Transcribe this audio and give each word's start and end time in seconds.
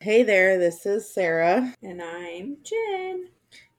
Hey 0.00 0.22
there, 0.24 0.58
this 0.58 0.84
is 0.86 1.08
Sarah, 1.12 1.74
And 1.82 2.02
I'm 2.02 2.56
Jen. 2.64 3.28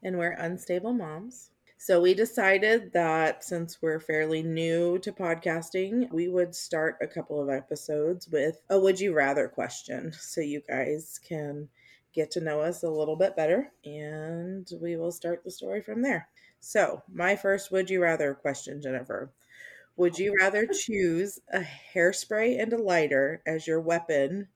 and 0.04 0.18
we're 0.18 0.32
Unstable 0.32 0.94
Moms. 0.94 1.52
So, 1.78 2.00
we 2.00 2.14
decided 2.14 2.94
that 2.94 3.44
since 3.44 3.82
we're 3.82 4.00
fairly 4.00 4.42
new 4.44 5.00
to 5.00 5.12
podcasting, 5.12 6.10
we 6.12 6.28
would 6.30 6.56
start 6.56 6.98
a 7.02 7.08
couple 7.08 7.42
of 7.42 7.50
episodes 7.50 8.30
with 8.30 8.62
a 8.70 8.80
would 8.80 9.00
you 9.00 9.14
rather 9.14 9.48
question 9.48 10.14
so 10.14 10.42
you 10.42 10.62
guys 10.68 11.20
can 11.28 11.68
get 12.14 12.32
to 12.32 12.40
know 12.42 12.62
us 12.62 12.84
a 12.84 12.90
little 12.90 13.16
bit 13.18 13.36
better, 13.36 13.72
and 13.84 14.70
we 14.82 14.96
will 14.96 15.12
start 15.12 15.44
the 15.44 15.52
story 15.52 15.82
from 15.82 16.02
there. 16.02 16.30
So, 16.62 17.04
my 17.12 17.36
first 17.36 17.72
would 17.72 17.90
you 17.90 18.02
rather 18.02 18.34
question, 18.34 18.82
Jennifer. 18.82 19.32
Would 19.98 20.20
you 20.20 20.36
rather 20.40 20.68
choose 20.68 21.40
a 21.52 21.62
hairspray 21.62 22.62
and 22.62 22.74
a 22.74 22.78
lighter 22.82 23.42
as 23.46 23.68
your 23.68 23.80
weapon 23.82 24.50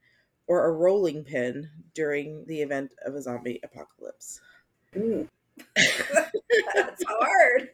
or 0.48 0.66
a 0.66 0.71
rolling 0.71 1.23
pin 1.23 1.70
during 1.93 2.46
the 2.48 2.61
event 2.61 2.93
of 3.05 3.16
a 3.16 3.21
zombie 3.21 3.59
apocalypse? 3.64 4.42
That's 5.75 7.04
hard 7.07 7.69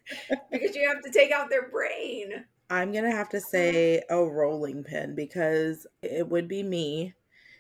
because 0.52 0.76
you 0.76 0.88
have 0.88 1.02
to 1.04 1.12
take 1.12 1.31
out 1.31 1.50
their 1.50 1.70
brain. 1.70 2.45
I'm 2.70 2.92
going 2.92 3.04
to 3.04 3.12
have 3.12 3.30
to 3.30 3.38
uh-huh. 3.38 3.50
say 3.50 4.04
a 4.09 4.18
rolling 4.23 4.84
pin 4.84 5.14
because 5.14 5.86
it 6.02 6.28
would 6.28 6.48
be 6.48 6.64
me 6.64 7.14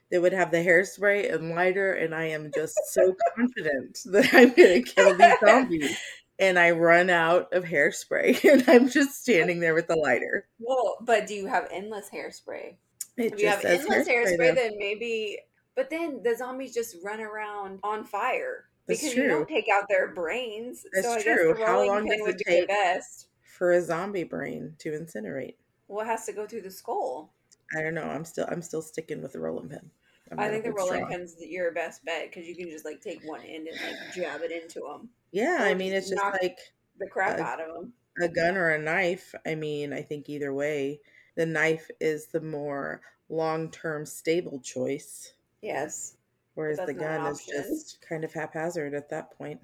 that 0.09 0.21
would 0.21 0.33
have 0.33 0.51
the 0.51 0.57
hairspray 0.57 1.33
and 1.33 1.51
lighter, 1.55 1.93
and 1.93 2.13
I 2.13 2.25
am 2.25 2.51
just 2.53 2.77
so 2.91 3.15
confident 3.35 3.99
that 4.05 4.33
I'm 4.33 4.53
going 4.53 4.83
to 4.83 4.93
kill 4.93 5.17
these 5.17 5.33
zombies. 5.45 5.97
And 6.39 6.57
I 6.57 6.71
run 6.71 7.09
out 7.09 7.53
of 7.53 7.65
hairspray, 7.65 8.43
and 8.51 8.63
I'm 8.67 8.89
just 8.89 9.21
standing 9.21 9.59
there 9.59 9.75
with 9.75 9.87
the 9.87 9.95
lighter. 9.95 10.47
Well, 10.59 10.97
but 11.01 11.27
do 11.27 11.35
you 11.35 11.47
have 11.47 11.67
endless 11.71 12.09
hairspray? 12.09 12.75
It 13.17 13.33
If 13.33 13.39
you 13.41 13.47
have 13.49 13.61
says 13.61 13.81
endless 13.81 14.07
hairspray, 14.07 14.37
though. 14.37 14.55
then 14.55 14.77
maybe. 14.77 15.37
But 15.75 15.89
then 15.89 16.21
the 16.23 16.35
zombies 16.35 16.73
just 16.73 16.95
run 17.03 17.21
around 17.21 17.79
on 17.83 18.03
fire 18.03 18.65
That's 18.87 19.01
because 19.01 19.15
you 19.15 19.27
don't 19.27 19.47
take 19.47 19.65
out 19.73 19.85
their 19.89 20.13
brains. 20.13 20.85
That's 20.93 21.07
so 21.07 21.21
true. 21.21 21.55
How 21.65 21.85
long 21.85 22.05
does 22.05 22.19
it 22.27 22.41
take? 22.45 22.67
best. 22.67 23.27
for 23.43 23.71
a 23.73 23.81
zombie 23.81 24.23
brain 24.23 24.75
to 24.79 24.91
incinerate. 24.91 25.55
Well, 25.87 26.05
it 26.05 26.09
has 26.09 26.25
to 26.25 26.33
go 26.33 26.45
through 26.47 26.61
the 26.63 26.71
skull. 26.71 27.33
I 27.77 27.81
don't 27.81 27.93
know. 27.93 28.03
I'm 28.03 28.25
still 28.25 28.45
I'm 28.49 28.61
still 28.61 28.81
sticking 28.81 29.21
with 29.21 29.33
the 29.33 29.39
rolling 29.39 29.69
pin. 29.69 29.89
I 30.37 30.47
think 30.49 30.63
the 30.63 30.71
rolling 30.71 30.99
strong. 30.99 31.11
pin's 31.11 31.35
your 31.39 31.71
best 31.73 32.05
bet 32.05 32.29
because 32.29 32.47
you 32.47 32.55
can 32.55 32.69
just 32.69 32.85
like 32.85 33.01
take 33.01 33.21
one 33.23 33.41
end 33.41 33.67
and 33.67 33.77
like 33.81 34.13
jab 34.15 34.41
it 34.41 34.51
into 34.51 34.79
them, 34.79 35.09
Yeah, 35.33 35.57
I 35.61 35.73
mean 35.73 35.91
it's 35.93 36.09
just 36.09 36.23
like 36.41 36.57
the 36.99 37.07
crap 37.07 37.37
Uh, 37.39 37.43
out 37.43 37.59
of 37.61 37.73
them. 37.73 37.93
a 38.21 38.29
gun 38.29 38.55
or 38.55 38.69
a 38.69 38.79
knife. 38.79 39.33
I 39.45 39.55
mean, 39.55 39.91
I 39.93 40.01
think 40.01 40.29
either 40.29 40.53
way, 40.53 41.01
the 41.41 41.45
knife 41.47 41.89
is 41.99 42.27
the 42.27 42.39
more 42.39 43.01
long-term 43.29 44.05
stable 44.05 44.59
choice, 44.59 45.33
Yes. 45.63 46.17
whereas 46.53 46.77
the 46.77 46.85
that's 46.93 46.99
gun 46.99 47.25
is 47.25 47.43
just 47.43 47.99
kind 48.07 48.23
of 48.23 48.31
haphazard 48.31 48.93
at 48.93 49.09
that 49.09 49.35
point. 49.35 49.59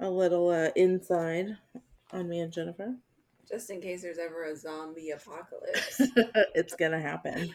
A 0.00 0.10
little 0.10 0.48
uh, 0.48 0.70
inside 0.74 1.56
on 2.12 2.28
me 2.28 2.40
and 2.40 2.52
Jennifer. 2.52 2.96
Just 3.48 3.70
in 3.70 3.80
case 3.80 4.02
there's 4.02 4.18
ever 4.18 4.46
a 4.46 4.56
zombie 4.56 5.10
apocalypse. 5.10 6.00
it's 6.56 6.74
gonna 6.74 7.00
happen. 7.00 7.54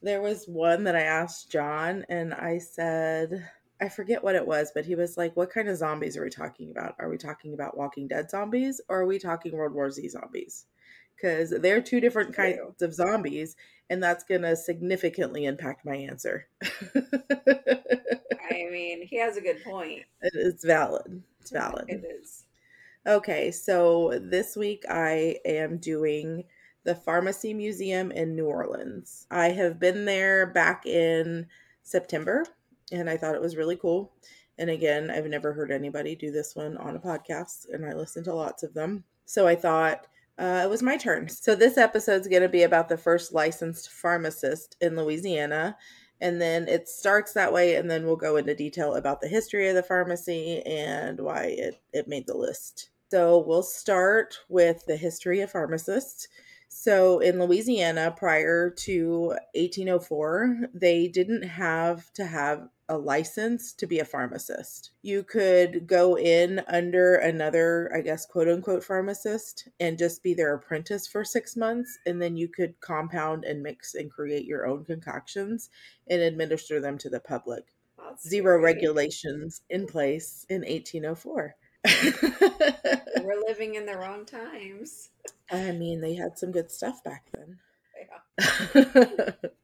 There 0.00 0.22
was 0.22 0.46
one 0.46 0.82
that 0.84 0.96
I 0.96 1.02
asked 1.02 1.50
John, 1.50 2.06
and 2.08 2.32
I 2.32 2.56
said, 2.56 3.46
I 3.82 3.90
forget 3.90 4.24
what 4.24 4.36
it 4.36 4.46
was, 4.46 4.72
but 4.74 4.86
he 4.86 4.94
was 4.94 5.18
like, 5.18 5.36
What 5.36 5.52
kind 5.52 5.68
of 5.68 5.76
zombies 5.76 6.16
are 6.16 6.24
we 6.24 6.30
talking 6.30 6.70
about? 6.70 6.94
Are 6.98 7.10
we 7.10 7.18
talking 7.18 7.52
about 7.52 7.76
Walking 7.76 8.08
Dead 8.08 8.30
zombies 8.30 8.80
or 8.88 9.00
are 9.00 9.06
we 9.06 9.18
talking 9.18 9.52
World 9.52 9.74
War 9.74 9.90
Z 9.90 10.08
zombies? 10.08 10.64
Because 11.20 11.50
they're 11.50 11.82
two 11.82 12.00
different 12.00 12.34
True. 12.34 12.56
kinds 12.56 12.82
of 12.82 12.94
zombies, 12.94 13.56
and 13.88 14.02
that's 14.02 14.24
gonna 14.24 14.56
significantly 14.56 15.44
impact 15.44 15.84
my 15.84 15.96
answer. 15.96 16.46
I 16.94 18.68
mean, 18.70 19.06
he 19.06 19.18
has 19.18 19.36
a 19.36 19.40
good 19.40 19.62
point. 19.64 20.02
it's 20.22 20.64
valid. 20.64 21.22
It's 21.40 21.50
valid. 21.50 21.86
It 21.88 22.04
is. 22.04 22.44
Okay, 23.06 23.50
so 23.50 24.18
this 24.22 24.56
week 24.56 24.84
I 24.88 25.36
am 25.44 25.78
doing 25.78 26.44
the 26.84 26.94
Pharmacy 26.94 27.54
Museum 27.54 28.10
in 28.10 28.34
New 28.34 28.46
Orleans. 28.46 29.26
I 29.30 29.50
have 29.50 29.78
been 29.78 30.04
there 30.04 30.46
back 30.46 30.86
in 30.86 31.46
September 31.82 32.44
and 32.92 33.08
I 33.08 33.16
thought 33.16 33.34
it 33.34 33.40
was 33.40 33.56
really 33.56 33.76
cool. 33.76 34.12
And 34.58 34.68
again, 34.68 35.10
I've 35.10 35.26
never 35.26 35.52
heard 35.52 35.70
anybody 35.70 36.14
do 36.14 36.30
this 36.30 36.54
one 36.54 36.76
on 36.76 36.94
a 36.94 37.00
podcast, 37.00 37.66
and 37.72 37.86
I 37.86 37.94
listen 37.94 38.22
to 38.24 38.34
lots 38.34 38.62
of 38.62 38.74
them. 38.74 39.04
So 39.24 39.46
I 39.46 39.54
thought 39.54 40.06
uh, 40.40 40.62
it 40.64 40.70
was 40.70 40.82
my 40.82 40.96
turn. 40.96 41.28
So 41.28 41.54
this 41.54 41.76
episode's 41.76 42.26
going 42.26 42.42
to 42.42 42.48
be 42.48 42.62
about 42.62 42.88
the 42.88 42.96
first 42.96 43.34
licensed 43.34 43.90
pharmacist 43.90 44.74
in 44.80 44.96
Louisiana. 44.96 45.76
And 46.22 46.40
then 46.40 46.66
it 46.66 46.88
starts 46.88 47.34
that 47.34 47.52
way, 47.52 47.76
and 47.76 47.90
then 47.90 48.04
we'll 48.04 48.16
go 48.16 48.36
into 48.36 48.54
detail 48.54 48.94
about 48.94 49.20
the 49.20 49.28
history 49.28 49.68
of 49.68 49.74
the 49.74 49.82
pharmacy 49.82 50.62
and 50.62 51.20
why 51.20 51.54
it, 51.58 51.82
it 51.92 52.08
made 52.08 52.26
the 52.26 52.36
list. 52.36 52.90
So 53.10 53.44
we'll 53.46 53.62
start 53.62 54.38
with 54.48 54.84
the 54.86 54.96
history 54.96 55.40
of 55.40 55.50
pharmacists. 55.50 56.28
So 56.68 57.18
in 57.18 57.38
Louisiana, 57.38 58.14
prior 58.16 58.70
to 58.70 59.34
1804, 59.54 60.68
they 60.72 61.08
didn't 61.08 61.42
have 61.42 62.10
to 62.14 62.24
have 62.24 62.68
a 62.90 62.98
license 62.98 63.72
to 63.72 63.86
be 63.86 64.00
a 64.00 64.04
pharmacist. 64.04 64.90
You 65.02 65.22
could 65.22 65.86
go 65.86 66.18
in 66.18 66.60
under 66.66 67.14
another, 67.14 67.90
I 67.94 68.00
guess, 68.00 68.26
quote 68.26 68.48
unquote 68.48 68.82
pharmacist 68.82 69.68
and 69.78 69.96
just 69.96 70.24
be 70.24 70.34
their 70.34 70.54
apprentice 70.54 71.06
for 71.06 71.24
six 71.24 71.56
months. 71.56 71.98
And 72.04 72.20
then 72.20 72.36
you 72.36 72.48
could 72.48 72.78
compound 72.80 73.44
and 73.44 73.62
mix 73.62 73.94
and 73.94 74.10
create 74.10 74.44
your 74.44 74.66
own 74.66 74.84
concoctions 74.84 75.70
and 76.08 76.20
administer 76.20 76.80
them 76.80 76.98
to 76.98 77.08
the 77.08 77.20
public. 77.20 77.64
That's 77.96 78.28
Zero 78.28 78.58
scary. 78.58 78.74
regulations 78.74 79.62
in 79.70 79.86
place 79.86 80.44
in 80.48 80.62
1804. 80.62 81.54
We're 83.22 83.42
living 83.46 83.76
in 83.76 83.86
the 83.86 83.96
wrong 83.96 84.26
times. 84.26 85.10
I 85.50 85.70
mean, 85.70 86.00
they 86.00 86.14
had 86.14 86.36
some 86.36 86.50
good 86.50 86.72
stuff 86.72 87.04
back 87.04 87.26
then. 87.32 87.58
Yeah. 88.74 89.30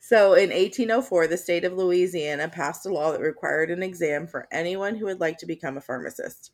so 0.00 0.34
in 0.34 0.50
1804, 0.50 1.26
the 1.26 1.36
state 1.36 1.64
of 1.64 1.72
Louisiana 1.72 2.48
passed 2.48 2.86
a 2.86 2.92
law 2.92 3.12
that 3.12 3.20
required 3.20 3.70
an 3.70 3.82
exam 3.82 4.26
for 4.26 4.46
anyone 4.50 4.94
who 4.96 5.06
would 5.06 5.20
like 5.20 5.38
to 5.38 5.46
become 5.46 5.76
a 5.76 5.80
pharmacist. 5.80 6.52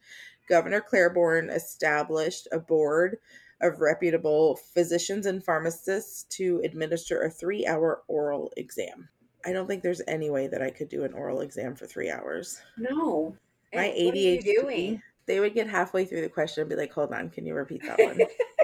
Governor 0.48 0.80
Claiborne 0.80 1.50
established 1.50 2.48
a 2.52 2.58
board 2.58 3.18
of 3.60 3.80
reputable 3.80 4.56
physicians 4.74 5.26
and 5.26 5.42
pharmacists 5.44 6.24
to 6.24 6.60
administer 6.64 7.22
a 7.22 7.30
three 7.30 7.66
hour 7.66 8.02
oral 8.08 8.52
exam. 8.56 9.08
I 9.44 9.52
don't 9.52 9.66
think 9.66 9.82
there's 9.82 10.02
any 10.08 10.28
way 10.30 10.46
that 10.48 10.62
I 10.62 10.70
could 10.70 10.88
do 10.88 11.04
an 11.04 11.12
oral 11.12 11.40
exam 11.40 11.74
for 11.76 11.86
three 11.86 12.10
hours. 12.10 12.60
No. 12.76 13.36
My 13.74 13.84
And 13.86 14.06
what 14.06 14.14
are 14.14 14.18
you 14.18 14.38
ADHD, 14.38 14.44
doing? 14.62 15.02
they 15.26 15.40
would 15.40 15.54
get 15.54 15.68
halfway 15.68 16.04
through 16.04 16.20
the 16.22 16.28
question 16.28 16.62
and 16.62 16.70
be 16.70 16.76
like, 16.76 16.92
hold 16.92 17.12
on, 17.12 17.30
can 17.30 17.46
you 17.46 17.54
repeat 17.54 17.82
that 17.82 17.98
one? 17.98 18.20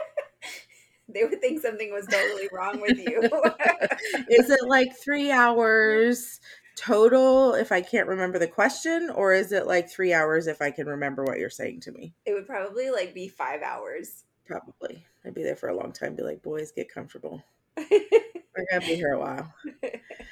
they 1.08 1.24
would 1.24 1.40
think 1.40 1.60
something 1.60 1.92
was 1.92 2.06
totally 2.06 2.48
wrong 2.52 2.80
with 2.80 2.98
you. 2.98 3.20
is 4.30 4.50
it 4.50 4.66
like 4.66 4.92
three 5.02 5.30
hours 5.30 6.40
total 6.76 7.54
if 7.54 7.70
I 7.70 7.80
can't 7.80 8.08
remember 8.08 8.38
the 8.38 8.48
question, 8.48 9.10
or 9.10 9.32
is 9.34 9.52
it 9.52 9.66
like 9.66 9.90
three 9.90 10.12
hours 10.12 10.46
if 10.46 10.62
I 10.62 10.70
can 10.70 10.86
remember 10.86 11.24
what 11.24 11.38
you're 11.38 11.50
saying 11.50 11.80
to 11.80 11.92
me? 11.92 12.14
it 12.24 12.32
would 12.32 12.46
probably 12.46 12.90
like 12.90 13.14
be 13.14 13.28
five 13.28 13.62
hours. 13.62 14.24
Probably. 14.46 15.04
I'd 15.24 15.34
be 15.34 15.42
there 15.42 15.56
for 15.56 15.68
a 15.68 15.76
long 15.76 15.92
time. 15.92 16.16
Be 16.16 16.22
like, 16.22 16.42
boys, 16.42 16.72
get 16.72 16.92
comfortable. 16.92 17.42
We're 17.76 18.66
gonna 18.70 18.86
be 18.86 18.96
here 18.96 19.12
a 19.12 19.20
while. 19.20 19.52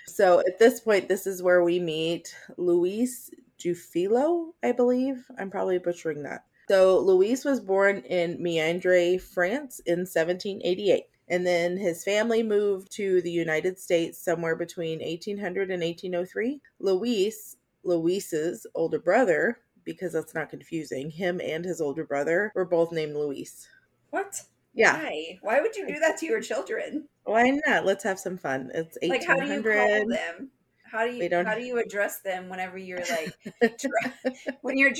So 0.07 0.41
at 0.41 0.59
this 0.59 0.81
point, 0.81 1.09
this 1.09 1.27
is 1.27 1.43
where 1.43 1.63
we 1.63 1.79
meet 1.79 2.35
Luis 2.59 3.31
Jufilo, 3.59 4.51
I 4.63 4.73
believe. 4.73 5.25
I'm 5.39 5.51
probably 5.51 5.79
butchering 5.79 6.23
that. 6.25 6.45
So 6.71 7.01
Luis 7.01 7.45
was 7.45 7.59
born 7.59 7.97
in 8.05 8.39
Meandre, 8.39 9.21
France 9.21 9.81
in 9.87 10.03
1788. 10.07 11.03
And 11.27 11.45
then 11.45 11.77
his 11.77 12.05
family 12.05 12.45
moved 12.45 12.93
to 12.93 13.21
the 13.23 13.31
United 13.33 13.77
States 13.77 14.23
somewhere 14.23 14.55
between 14.55 15.01
1800 15.01 15.73
and 15.73 15.83
1803. 15.83 16.61
Luis, 16.79 17.57
Luis's 17.83 18.69
older 18.77 19.01
brother, 19.01 19.59
because 19.83 20.13
that's 20.13 20.33
not 20.33 20.49
confusing, 20.49 21.11
him 21.11 21.41
and 21.41 21.65
his 21.65 21.81
older 21.81 22.05
brother 22.05 22.53
were 22.55 22.65
both 22.65 22.93
named 22.93 23.17
Luis. 23.17 23.67
what? 24.11 24.41
Yeah, 24.73 24.97
Why? 24.97 25.39
Why 25.43 25.61
would 25.61 25.75
you 25.75 25.89
do 25.89 25.99
that 25.99 26.19
to 26.19 26.27
your 26.27 26.41
children? 26.41 27.09
why 27.25 27.51
not? 27.67 27.85
Let's 27.85 28.05
have 28.05 28.21
some 28.21 28.39
fun. 28.39 28.71
It's 28.73 28.97
Like, 29.03 29.25
how 29.25 29.35
do 29.35 29.47
you 29.47 29.61
1800. 29.61 29.75
call 29.75 30.09
them? 30.09 30.51
How 30.89 31.05
do 31.05 31.13
you 31.15 31.45
how 31.45 31.55
do 31.57 31.63
you 31.63 31.79
address 31.79 32.21
them 32.21 32.49
whenever 32.49 32.79
you're 32.79 33.01
like 33.01 33.35
when 34.63 34.79
you're 34.79 34.93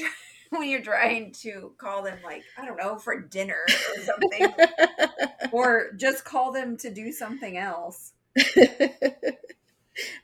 when 0.59 0.69
you're 0.69 0.83
trying 0.83 1.33
to 1.33 1.73
call 1.79 2.03
them 2.03 2.19
like 2.25 2.43
I 2.59 2.65
don't 2.67 2.77
know 2.77 2.99
for 2.99 3.21
dinner 3.21 3.65
or 3.97 4.03
something, 4.03 4.55
or 5.53 5.93
just 5.97 6.25
call 6.25 6.53
them 6.53 6.77
to 6.79 6.91
do 6.93 7.13
something 7.13 7.57
else? 7.57 8.13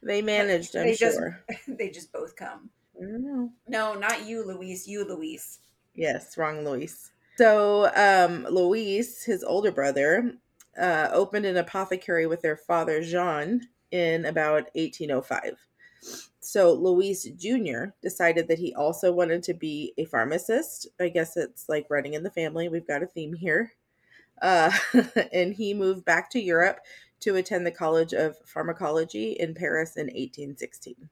they 0.03 0.23
managed, 0.23 0.77
I'm 0.77 0.85
They 0.87 0.95
just- 0.95 1.17
sure. 1.19 1.41
they 1.69 1.91
just 1.91 2.13
both 2.13 2.37
come. 2.37 2.71
I. 3.01 3.47
No, 3.69 3.95
not 3.95 4.27
you, 4.27 4.45
Luis. 4.47 4.87
You, 4.89 5.05
Luis. 5.07 5.59
Yes, 5.95 6.37
wrong 6.39 6.65
Luis. 6.65 7.11
So, 7.37 7.91
um, 7.95 8.47
Luis, 8.51 9.23
his 9.25 9.45
older 9.45 9.71
brother, 9.71 10.33
uh, 10.81 11.09
opened 11.13 11.45
an 11.45 11.59
apothecary 11.59 12.27
with 12.27 12.41
their 12.41 12.57
father 12.57 13.03
Jean 13.03 13.69
in 13.91 14.25
about 14.25 14.71
1805. 14.75 15.59
So 16.47 16.73
Luis 16.73 17.25
Jr. 17.25 17.87
decided 18.01 18.47
that 18.49 18.61
he 18.61 18.73
also 18.75 19.13
wanted 19.13 19.43
to 19.45 19.55
be 19.55 19.93
a 19.99 20.05
pharmacist. 20.05 20.87
I 21.01 21.09
guess 21.09 21.37
it's 21.37 21.69
like 21.69 21.87
running 21.91 22.15
in 22.15 22.23
the 22.23 22.31
family. 22.31 22.69
We've 22.69 22.87
got 22.87 23.03
a 23.03 23.07
theme 23.07 23.35
here. 23.35 23.73
Uh, 24.41 24.71
and 25.33 25.55
he 25.55 25.75
moved 25.75 26.05
back 26.05 26.31
to 26.31 26.41
Europe 26.41 26.79
to 27.21 27.35
attend 27.35 27.67
the 27.67 27.73
College 27.73 28.13
of 28.13 28.37
Pharmacology 28.45 29.33
in 29.33 29.55
Paris 29.55 29.97
in 29.97 30.07
1816. 30.07 31.09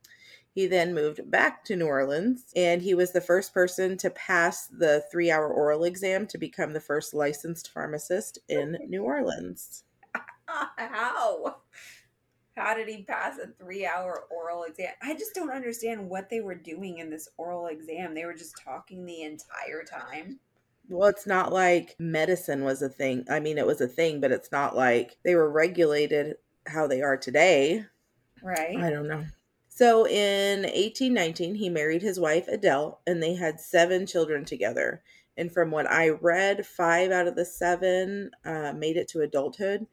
He 0.53 0.67
then 0.67 0.93
moved 0.93 1.29
back 1.29 1.65
to 1.65 1.75
New 1.75 1.87
Orleans, 1.87 2.45
and 2.55 2.81
he 2.81 2.93
was 2.93 3.11
the 3.11 3.19
first 3.19 3.53
person 3.53 3.97
to 3.97 4.09
pass 4.11 4.67
the 4.67 5.03
three 5.11 5.29
hour 5.29 5.49
oral 5.49 5.83
exam 5.83 6.27
to 6.27 6.37
become 6.37 6.71
the 6.71 6.79
first 6.79 7.13
licensed 7.13 7.73
pharmacist 7.73 8.39
in 8.47 8.77
New 8.87 9.03
Orleans. 9.03 9.83
How? 10.47 11.57
How 12.55 12.73
did 12.73 12.87
he 12.87 13.03
pass 13.03 13.37
a 13.37 13.47
three 13.61 13.85
hour 13.85 14.25
oral 14.31 14.63
exam? 14.63 14.93
I 15.01 15.13
just 15.13 15.35
don't 15.35 15.51
understand 15.51 16.09
what 16.09 16.29
they 16.29 16.39
were 16.39 16.55
doing 16.55 16.99
in 16.99 17.09
this 17.09 17.27
oral 17.37 17.67
exam. 17.67 18.13
They 18.13 18.25
were 18.25 18.33
just 18.33 18.61
talking 18.63 19.05
the 19.05 19.23
entire 19.23 19.83
time. 19.83 20.39
Well, 20.87 21.09
it's 21.09 21.27
not 21.27 21.51
like 21.51 21.95
medicine 21.99 22.63
was 22.63 22.81
a 22.81 22.89
thing. 22.89 23.25
I 23.29 23.39
mean, 23.39 23.57
it 23.57 23.67
was 23.67 23.81
a 23.81 23.87
thing, 23.87 24.21
but 24.21 24.31
it's 24.31 24.51
not 24.51 24.75
like 24.75 25.17
they 25.23 25.35
were 25.35 25.49
regulated 25.49 26.35
how 26.67 26.87
they 26.87 27.01
are 27.01 27.17
today. 27.17 27.85
Right. 28.41 28.77
I 28.77 28.89
don't 28.89 29.07
know. 29.07 29.25
So 29.67 30.07
in 30.07 30.61
1819, 30.61 31.55
he 31.55 31.69
married 31.69 32.01
his 32.01 32.19
wife 32.19 32.47
Adele, 32.47 33.01
and 33.05 33.21
they 33.21 33.33
had 33.33 33.59
seven 33.59 34.05
children 34.05 34.45
together. 34.45 35.03
And 35.37 35.51
from 35.51 35.71
what 35.71 35.89
I 35.91 36.09
read, 36.09 36.65
five 36.65 37.11
out 37.11 37.27
of 37.27 37.35
the 37.35 37.43
seven 37.43 38.31
uh, 38.45 38.71
made 38.73 38.95
it 38.95 39.09
to 39.09 39.21
adulthood, 39.21 39.85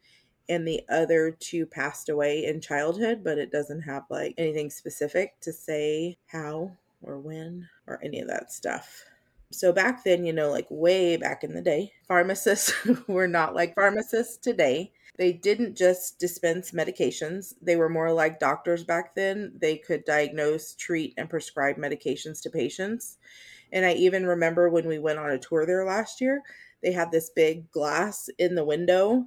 and 0.53 0.67
the 0.67 0.83
other 0.87 1.31
two 1.31 1.65
passed 1.65 2.09
away 2.09 2.45
in 2.45 2.61
childhood, 2.61 3.23
but 3.23 3.39
it 3.39 3.51
doesn't 3.51 3.81
have 3.81 4.03
like 4.09 4.35
anything 4.37 4.69
specific 4.69 5.39
to 5.41 5.51
say 5.51 6.15
how 6.27 6.71
or 7.01 7.19
when 7.19 7.67
or 7.87 7.99
any 8.03 8.19
of 8.19 8.27
that 8.27 8.51
stuff. 8.51 9.03
So 9.51 9.73
back 9.73 10.03
then, 10.03 10.23
you 10.23 10.31
know, 10.31 10.51
like 10.51 10.67
way 10.69 11.17
back 11.17 11.43
in 11.43 11.53
the 11.53 11.61
day, 11.61 11.93
pharmacists 12.07 12.73
were 13.07 13.27
not 13.27 13.55
like 13.55 13.73
pharmacists 13.73 14.37
today. 14.37 14.91
They 15.17 15.33
didn't 15.33 15.75
just 15.75 16.19
dispense 16.19 16.71
medications, 16.71 17.53
they 17.61 17.75
were 17.75 17.89
more 17.89 18.11
like 18.11 18.39
doctors 18.39 18.83
back 18.83 19.15
then. 19.15 19.53
They 19.59 19.77
could 19.77 20.05
diagnose, 20.05 20.75
treat, 20.75 21.13
and 21.17 21.29
prescribe 21.29 21.77
medications 21.77 22.41
to 22.43 22.49
patients. 22.49 23.17
And 23.71 23.85
I 23.85 23.93
even 23.93 24.25
remember 24.25 24.69
when 24.69 24.87
we 24.87 24.99
went 24.99 25.19
on 25.19 25.31
a 25.31 25.39
tour 25.39 25.65
there 25.65 25.85
last 25.85 26.21
year, 26.21 26.41
they 26.83 26.91
had 26.91 27.11
this 27.11 27.31
big 27.35 27.71
glass 27.71 28.29
in 28.37 28.55
the 28.55 28.65
window 28.65 29.25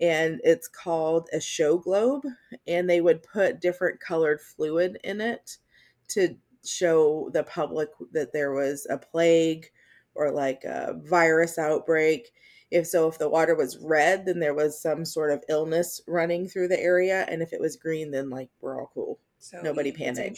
and 0.00 0.40
it's 0.44 0.68
called 0.68 1.28
a 1.32 1.40
show 1.40 1.78
globe 1.78 2.24
and 2.66 2.88
they 2.88 3.00
would 3.00 3.22
put 3.22 3.60
different 3.60 4.00
colored 4.00 4.40
fluid 4.40 4.98
in 5.04 5.20
it 5.20 5.58
to 6.08 6.36
show 6.64 7.30
the 7.32 7.42
public 7.44 7.88
that 8.12 8.32
there 8.32 8.52
was 8.52 8.86
a 8.90 8.98
plague 8.98 9.66
or 10.14 10.30
like 10.30 10.64
a 10.64 10.94
virus 11.04 11.58
outbreak. 11.58 12.30
If 12.70 12.86
so 12.86 13.08
if 13.08 13.18
the 13.18 13.28
water 13.28 13.54
was 13.54 13.78
red 13.78 14.26
then 14.26 14.38
there 14.40 14.54
was 14.54 14.80
some 14.80 15.04
sort 15.04 15.30
of 15.30 15.42
illness 15.48 16.00
running 16.06 16.48
through 16.48 16.68
the 16.68 16.80
area 16.80 17.24
and 17.28 17.42
if 17.42 17.52
it 17.52 17.60
was 17.60 17.76
green 17.76 18.10
then 18.10 18.30
like 18.30 18.50
we're 18.60 18.78
all 18.78 18.90
cool. 18.92 19.18
So 19.38 19.60
nobody 19.62 19.90
you 19.90 19.96
panic 19.96 20.36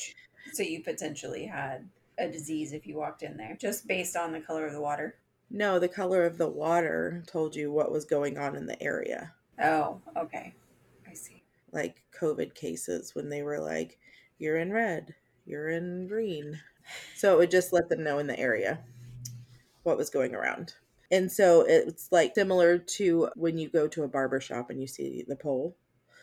So 0.53 0.63
you 0.63 0.83
potentially 0.83 1.47
had 1.47 1.89
a 2.19 2.29
disease 2.29 2.73
if 2.73 2.87
you 2.87 2.97
walked 2.97 3.23
in 3.23 3.37
there 3.37 3.57
just 3.61 3.87
based 3.87 4.17
on 4.17 4.33
the 4.33 4.41
color 4.41 4.67
of 4.67 4.73
the 4.73 4.81
water. 4.81 5.17
no 5.51 5.79
the 5.79 5.89
color 5.89 6.25
of 6.25 6.39
the 6.39 6.49
water 6.49 7.25
told 7.27 7.57
you 7.57 7.73
what 7.73 7.91
was 7.91 8.05
going 8.05 8.39
on 8.39 8.55
in 8.55 8.67
the 8.67 8.81
area 8.83 9.33
Oh, 9.63 10.01
okay. 10.17 10.55
I 11.09 11.15
see. 11.15 11.43
like 11.73 12.03
COVID 12.19 12.55
cases 12.55 13.15
when 13.15 13.29
they 13.29 13.43
were 13.43 13.59
like, 13.61 13.99
you're 14.39 14.59
in 14.59 14.73
red, 14.73 15.15
you're 15.47 15.69
in 15.69 16.07
green. 16.09 16.61
So 17.17 17.35
it 17.35 17.39
would 17.39 17.51
just 17.51 17.73
let 17.73 17.89
them 17.89 18.03
know 18.03 18.19
in 18.19 18.27
the 18.27 18.39
area 18.39 18.81
what 19.83 19.97
was 19.97 20.11
going 20.11 20.35
around. 20.35 20.75
And 21.11 21.31
so 21.31 21.65
it's 21.67 22.09
like 22.13 22.35
similar 22.35 22.79
to 22.79 23.29
when 23.37 23.59
you 23.59 23.69
go 23.69 23.89
to 23.89 24.05
a 24.05 24.09
barber 24.09 24.41
shop 24.41 24.71
and 24.71 24.81
you 24.81 24.87
see 24.87 25.25
the 25.27 25.37
pole 25.37 25.77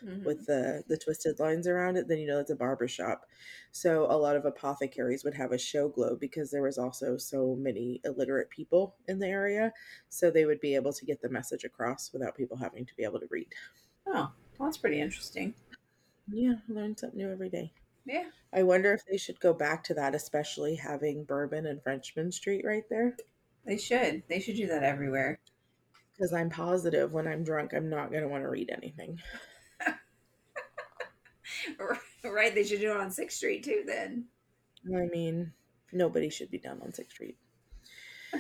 Mhm. 0.04 0.24
with 0.24 0.46
the 0.46 0.84
the 0.88 0.98
twisted 0.98 1.40
lines 1.40 1.68
around 1.68 1.98
it, 1.98 2.08
then 2.08 2.20
you 2.20 2.28
know 2.28 2.40
it's 2.40 2.52
a 2.52 2.56
barber 2.56 2.88
shop. 2.88 3.26
So 3.72 4.06
a 4.10 4.18
lot 4.18 4.36
of 4.36 4.46
apothecaries 4.46 5.24
would 5.24 5.34
have 5.36 5.52
a 5.52 5.58
show 5.58 5.90
globe 5.90 6.20
because 6.20 6.52
there 6.52 6.64
was 6.64 6.78
also 6.78 7.18
so 7.18 7.56
many 7.56 8.02
illiterate 8.04 8.50
people 8.50 8.96
in 9.08 9.20
the 9.20 9.28
area, 9.28 9.74
so 10.10 10.30
they 10.32 10.46
would 10.46 10.60
be 10.60 10.76
able 10.76 10.94
to 10.94 11.06
get 11.06 11.22
the 11.22 11.30
message 11.30 11.64
across 11.64 12.12
without 12.14 12.36
people 12.36 12.58
having 12.58 12.86
to 12.86 12.96
be 12.96 13.04
able 13.04 13.20
to 13.20 13.28
read. 13.30 13.48
Oh, 14.06 14.32
well, 14.58 14.70
that's 14.70 14.78
pretty 14.78 15.00
interesting. 15.02 15.54
Yeah, 16.32 16.56
learn 16.68 16.96
something 16.98 17.18
new 17.18 17.32
every 17.32 17.50
day. 17.50 17.72
Yeah. 18.06 18.30
I 18.54 18.64
wonder 18.64 18.94
if 18.94 19.06
they 19.06 19.18
should 19.18 19.40
go 19.40 19.54
back 19.54 19.84
to 19.86 19.94
that, 19.96 20.16
especially 20.16 20.76
having 20.76 21.26
Bourbon 21.26 21.66
and 21.66 21.82
Frenchman 21.84 22.32
Street 22.32 22.64
right 22.66 22.88
there. 22.90 23.18
They 23.66 23.78
should. 23.78 24.24
They 24.30 24.40
should 24.40 24.56
do 24.56 24.68
that 24.68 24.84
everywhere. 24.84 25.40
Because 26.14 26.34
I'm 26.34 26.50
positive 26.50 27.12
when 27.12 27.28
I'm 27.28 27.44
drunk, 27.44 27.74
I'm 27.74 27.90
not 27.90 28.12
going 28.12 28.24
to 28.24 28.30
want 28.30 28.44
to 28.44 28.50
read 28.50 28.70
anything. 28.70 29.20
right. 32.24 32.54
They 32.54 32.64
should 32.64 32.80
do 32.80 32.92
it 32.92 32.98
on 32.98 33.10
6th 33.10 33.32
Street 33.32 33.64
too 33.64 33.84
then. 33.86 34.26
I 34.88 35.08
mean, 35.08 35.54
nobody 35.92 36.30
should 36.30 36.52
be 36.52 36.60
down 36.60 36.82
on 36.82 36.92
6th 36.92 37.12
Street. 37.12 37.38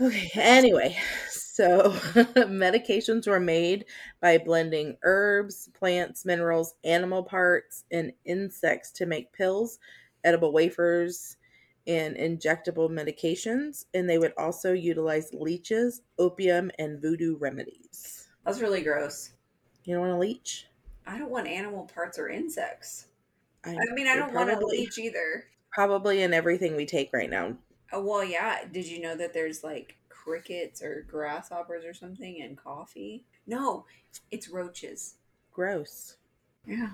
Okay, 0.00 0.30
anyway, 0.34 0.96
so 1.28 1.90
medications 2.36 3.26
were 3.26 3.40
made 3.40 3.84
by 4.20 4.38
blending 4.38 4.96
herbs, 5.02 5.68
plants, 5.74 6.24
minerals, 6.24 6.74
animal 6.84 7.24
parts, 7.24 7.84
and 7.90 8.12
insects 8.24 8.92
to 8.92 9.06
make 9.06 9.32
pills, 9.32 9.80
edible 10.22 10.52
wafers, 10.52 11.36
and 11.88 12.14
injectable 12.16 12.88
medications. 12.88 13.86
And 13.92 14.08
they 14.08 14.18
would 14.18 14.34
also 14.38 14.72
utilize 14.72 15.34
leeches, 15.34 16.02
opium, 16.16 16.70
and 16.78 17.02
voodoo 17.02 17.36
remedies. 17.36 18.28
That's 18.44 18.60
really 18.60 18.82
gross. 18.82 19.32
You 19.82 19.94
don't 19.94 20.02
want 20.02 20.14
a 20.14 20.18
leech? 20.18 20.68
I 21.08 21.18
don't 21.18 21.30
want 21.30 21.46
animal 21.48 21.88
parts 21.94 22.18
or 22.18 22.28
insects. 22.28 23.06
I, 23.64 23.70
I 23.70 23.94
mean, 23.94 24.06
I 24.06 24.14
don't 24.16 24.32
want 24.34 24.48
to 24.50 24.56
probably- 24.56 24.78
leech 24.78 24.98
either. 24.98 25.44
Probably 25.72 26.22
in 26.22 26.32
everything 26.32 26.76
we 26.76 26.86
take 26.86 27.12
right 27.12 27.28
now. 27.30 27.54
Oh, 27.92 28.02
well, 28.02 28.24
yeah. 28.24 28.64
Did 28.70 28.86
you 28.86 29.00
know 29.00 29.16
that 29.16 29.32
there's 29.34 29.62
like 29.62 29.96
crickets 30.08 30.82
or 30.82 31.04
grasshoppers 31.08 31.84
or 31.84 31.94
something 31.94 32.38
in 32.38 32.56
coffee? 32.56 33.24
No, 33.46 33.84
it's 34.30 34.48
roaches. 34.48 35.14
Gross. 35.52 36.16
Yeah. 36.66 36.90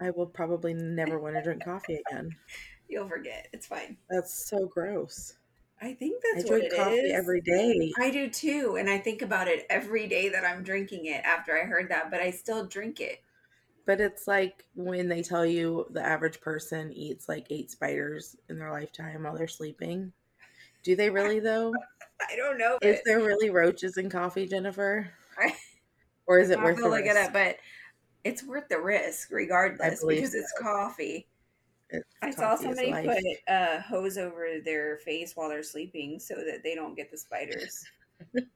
I 0.00 0.10
will 0.10 0.26
probably 0.26 0.74
never 0.74 1.18
want 1.18 1.36
to 1.36 1.42
drink 1.42 1.64
coffee 1.64 2.00
again. 2.10 2.30
You'll 2.88 3.08
forget. 3.08 3.48
It's 3.52 3.66
fine. 3.66 3.96
That's 4.10 4.32
so 4.48 4.66
gross. 4.66 5.34
I 5.82 5.92
think 5.92 6.22
I 6.24 6.36
that's 6.36 6.50
what 6.50 6.58
drink 6.60 6.72
it 6.72 6.76
coffee 6.76 6.94
is. 6.96 7.12
every 7.12 7.40
day. 7.40 7.92
I 7.98 8.10
do 8.10 8.28
too, 8.30 8.76
and 8.78 8.88
I 8.88 8.98
think 8.98 9.22
about 9.22 9.48
it 9.48 9.66
every 9.68 10.06
day 10.06 10.28
that 10.30 10.44
I'm 10.44 10.62
drinking 10.62 11.06
it 11.06 11.22
after 11.24 11.56
I 11.56 11.64
heard 11.64 11.88
that, 11.90 12.10
but 12.10 12.20
I 12.20 12.30
still 12.30 12.64
drink 12.64 13.00
it. 13.00 13.20
But 13.86 14.00
it's 14.00 14.26
like 14.26 14.64
when 14.74 15.08
they 15.08 15.22
tell 15.22 15.46
you 15.46 15.86
the 15.90 16.04
average 16.04 16.40
person 16.40 16.92
eats 16.92 17.28
like 17.28 17.46
eight 17.50 17.70
spiders 17.70 18.36
in 18.48 18.58
their 18.58 18.72
lifetime 18.72 19.22
while 19.22 19.36
they're 19.36 19.46
sleeping. 19.48 20.12
Do 20.82 20.96
they 20.96 21.08
really 21.08 21.40
though? 21.40 21.72
I 22.30 22.36
don't 22.36 22.58
know. 22.58 22.78
Is 22.82 23.00
there 23.04 23.20
really 23.20 23.50
roaches 23.50 23.96
in 23.96 24.10
coffee, 24.10 24.46
Jennifer? 24.46 25.08
I- 25.38 25.54
Or 26.26 26.40
is 26.40 26.50
it 26.50 26.60
worth 26.60 26.78
the 26.78 26.88
look 26.88 27.04
it 27.04 27.32
but 27.32 27.56
it's 28.24 28.42
worth 28.42 28.68
the 28.68 28.80
risk 28.80 29.30
regardless 29.30 30.04
because 30.04 30.34
it's 30.34 30.52
coffee. 30.60 31.28
It's 31.90 32.04
I 32.20 32.30
saw 32.30 32.56
somebody 32.56 32.90
put 32.90 33.22
a 33.46 33.80
hose 33.80 34.18
over 34.18 34.58
their 34.64 34.96
face 34.98 35.36
while 35.36 35.48
they're 35.48 35.62
sleeping 35.62 36.18
so 36.18 36.34
that 36.34 36.62
they 36.64 36.74
don't 36.74 36.96
get 36.96 37.12
the 37.12 37.18
spiders. 37.18 37.84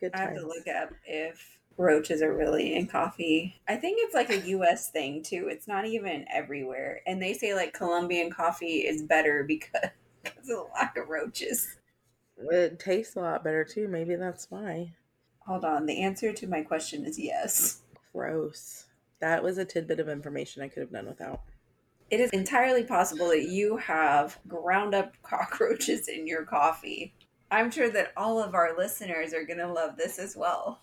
Good 0.00 0.14
I 0.14 0.20
have 0.20 0.34
to 0.34 0.46
look 0.46 0.68
up 0.68 0.90
if 1.04 1.58
roaches 1.76 2.22
are 2.22 2.36
really 2.36 2.74
in 2.74 2.86
coffee. 2.86 3.60
I 3.68 3.76
think 3.76 3.98
it's 4.00 4.14
like 4.14 4.30
a 4.30 4.46
US 4.48 4.90
thing 4.90 5.22
too. 5.22 5.48
It's 5.50 5.68
not 5.68 5.86
even 5.86 6.24
everywhere. 6.32 7.00
And 7.06 7.22
they 7.22 7.32
say 7.32 7.54
like 7.54 7.72
Colombian 7.72 8.30
coffee 8.30 8.78
is 8.86 9.02
better 9.02 9.44
because, 9.44 9.90
because 10.22 10.38
of 10.40 10.46
the 10.46 10.66
lack 10.74 10.96
of 10.96 11.08
roaches. 11.08 11.76
It 12.36 12.78
tastes 12.78 13.16
a 13.16 13.20
lot 13.20 13.44
better 13.44 13.64
too. 13.64 13.88
Maybe 13.88 14.14
that's 14.16 14.50
why. 14.50 14.94
Hold 15.46 15.64
on. 15.64 15.86
The 15.86 16.02
answer 16.02 16.32
to 16.32 16.46
my 16.46 16.62
question 16.62 17.04
is 17.04 17.18
yes. 17.18 17.82
Gross. 18.12 18.86
That 19.20 19.42
was 19.42 19.58
a 19.58 19.64
tidbit 19.64 20.00
of 20.00 20.08
information 20.08 20.62
I 20.62 20.68
could 20.68 20.82
have 20.82 20.92
done 20.92 21.06
without. 21.06 21.42
It 22.10 22.20
is 22.20 22.30
entirely 22.30 22.84
possible 22.84 23.28
that 23.28 23.48
you 23.48 23.76
have 23.76 24.38
ground 24.46 24.94
up 24.94 25.14
cockroaches 25.22 26.08
in 26.08 26.26
your 26.26 26.44
coffee. 26.44 27.14
I'm 27.50 27.70
sure 27.70 27.90
that 27.90 28.12
all 28.16 28.42
of 28.42 28.54
our 28.54 28.76
listeners 28.76 29.32
are 29.32 29.44
going 29.44 29.58
to 29.58 29.72
love 29.72 29.96
this 29.96 30.18
as 30.18 30.36
well. 30.36 30.80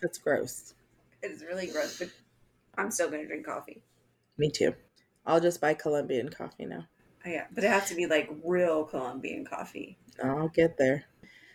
That's 0.00 0.18
gross. 0.18 0.74
It 1.22 1.30
is 1.30 1.42
really 1.42 1.66
gross, 1.66 1.98
but 1.98 2.10
I'm 2.76 2.90
still 2.90 3.08
going 3.08 3.22
to 3.22 3.28
drink 3.28 3.46
coffee. 3.46 3.82
Me 4.38 4.50
too. 4.50 4.74
I'll 5.26 5.40
just 5.40 5.60
buy 5.60 5.74
Colombian 5.74 6.28
coffee 6.28 6.66
now. 6.66 6.86
Oh, 7.26 7.30
yeah, 7.30 7.46
but 7.52 7.64
it 7.64 7.70
has 7.70 7.88
to 7.88 7.94
be 7.94 8.06
like 8.06 8.30
real 8.44 8.84
Colombian 8.84 9.44
coffee. 9.44 9.96
I'll 10.22 10.48
get 10.48 10.76
there. 10.76 11.04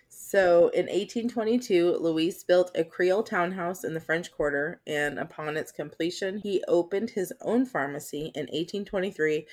So 0.09 0.69
in 0.69 0.87
1822, 0.87 1.97
Louis 1.99 2.43
built 2.43 2.71
a 2.73 2.83
Creole 2.83 3.21
townhouse 3.21 3.83
in 3.83 3.93
the 3.93 3.99
French 3.99 4.31
Quarter, 4.31 4.81
and 4.87 5.19
upon 5.19 5.55
its 5.55 5.71
completion, 5.71 6.39
he 6.39 6.63
opened 6.67 7.11
his 7.11 7.31
own 7.41 7.65
pharmacy 7.65 8.31
in 8.33 8.47
1823 8.47 9.45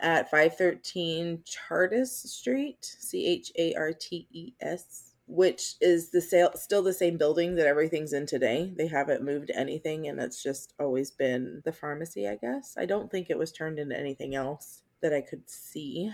at 0.00 0.30
513 0.30 1.42
Chartres 1.44 2.12
Street, 2.12 2.78
C 2.80 3.26
H 3.26 3.52
A 3.58 3.74
R 3.74 3.92
T 3.92 4.26
E 4.30 4.52
S, 4.60 5.12
which 5.26 5.74
is 5.80 6.10
the 6.10 6.20
sale, 6.20 6.50
still 6.54 6.82
the 6.82 6.92
same 6.92 7.16
building 7.16 7.54
that 7.54 7.66
everything's 7.66 8.12
in 8.12 8.26
today. 8.26 8.72
They 8.76 8.88
haven't 8.88 9.24
moved 9.24 9.50
anything, 9.54 10.08
and 10.08 10.20
it's 10.20 10.42
just 10.42 10.74
always 10.80 11.10
been 11.10 11.62
the 11.64 11.72
pharmacy, 11.72 12.28
I 12.28 12.36
guess. 12.36 12.74
I 12.76 12.86
don't 12.86 13.10
think 13.10 13.30
it 13.30 13.38
was 13.38 13.52
turned 13.52 13.78
into 13.78 13.98
anything 13.98 14.34
else 14.34 14.82
that 15.02 15.14
I 15.14 15.20
could 15.20 15.48
see. 15.48 16.10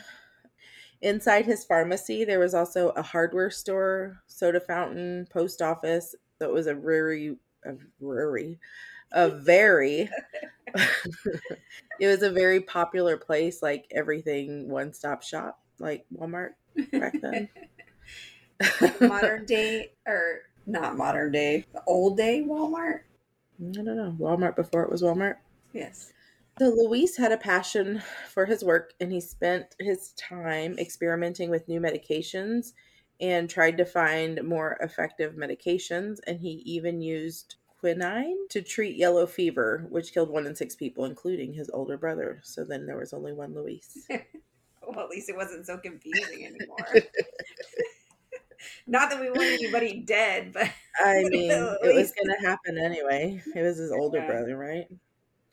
Inside 1.00 1.44
his 1.44 1.64
pharmacy, 1.64 2.24
there 2.24 2.38
was 2.38 2.54
also 2.54 2.90
a 2.90 3.02
hardware 3.02 3.50
store, 3.50 4.22
soda 4.26 4.60
fountain, 4.60 5.26
post 5.30 5.60
office. 5.60 6.14
That 6.38 6.52
was 6.52 6.66
a 6.66 6.74
very, 6.74 7.36
a 7.64 7.72
very, 8.00 8.58
a 9.12 9.28
very, 9.40 10.10
it 12.00 12.06
was 12.06 12.22
a 12.22 12.30
very 12.30 12.60
popular 12.60 13.16
place, 13.16 13.62
like 13.62 13.86
everything 13.90 14.68
one 14.68 14.92
stop 14.92 15.22
shop, 15.22 15.60
like 15.78 16.04
Walmart 16.14 16.50
back 16.92 17.14
then. 17.20 17.48
modern 19.00 19.44
day, 19.44 19.92
or 20.06 20.40
not 20.66 20.96
modern 20.96 21.32
day, 21.32 21.64
the 21.72 21.82
old 21.86 22.16
day 22.16 22.44
Walmart? 22.46 23.00
I 23.60 23.70
don't 23.72 23.84
know. 23.84 24.16
Walmart 24.18 24.56
before 24.56 24.82
it 24.82 24.90
was 24.90 25.02
Walmart? 25.02 25.36
Yes. 25.72 26.12
So 26.58 26.68
Luis 26.68 27.16
had 27.16 27.32
a 27.32 27.36
passion 27.36 28.02
for 28.32 28.46
his 28.46 28.64
work 28.64 28.94
and 28.98 29.12
he 29.12 29.20
spent 29.20 29.74
his 29.78 30.12
time 30.12 30.78
experimenting 30.78 31.50
with 31.50 31.68
new 31.68 31.80
medications 31.80 32.72
and 33.20 33.48
tried 33.48 33.76
to 33.76 33.84
find 33.84 34.42
more 34.42 34.78
effective 34.80 35.34
medications 35.34 36.16
and 36.26 36.40
he 36.40 36.62
even 36.64 37.02
used 37.02 37.56
quinine 37.78 38.36
to 38.48 38.62
treat 38.62 38.96
yellow 38.96 39.26
fever 39.26 39.86
which 39.90 40.12
killed 40.12 40.30
one 40.30 40.46
in 40.46 40.54
six 40.54 40.74
people 40.74 41.04
including 41.04 41.52
his 41.52 41.70
older 41.70 41.96
brother 41.96 42.40
so 42.42 42.64
then 42.64 42.86
there 42.86 42.98
was 42.98 43.12
only 43.12 43.32
one 43.32 43.54
Luis. 43.54 44.06
well 44.86 45.00
at 45.00 45.10
least 45.10 45.28
it 45.28 45.36
wasn't 45.36 45.66
so 45.66 45.76
confusing 45.78 46.46
anymore 46.46 46.76
not 48.86 49.10
that 49.10 49.20
we 49.20 49.30
want 49.30 49.42
anybody 49.42 50.00
dead 50.00 50.52
but 50.52 50.70
I 50.98 51.24
mean 51.24 51.50
it 51.50 51.94
was 51.94 52.12
going 52.12 52.34
to 52.40 52.46
happen 52.46 52.78
anyway 52.78 53.42
it 53.54 53.62
was 53.62 53.78
his 53.78 53.92
older 53.92 54.18
yeah. 54.18 54.26
brother 54.26 54.56
right 54.56 54.86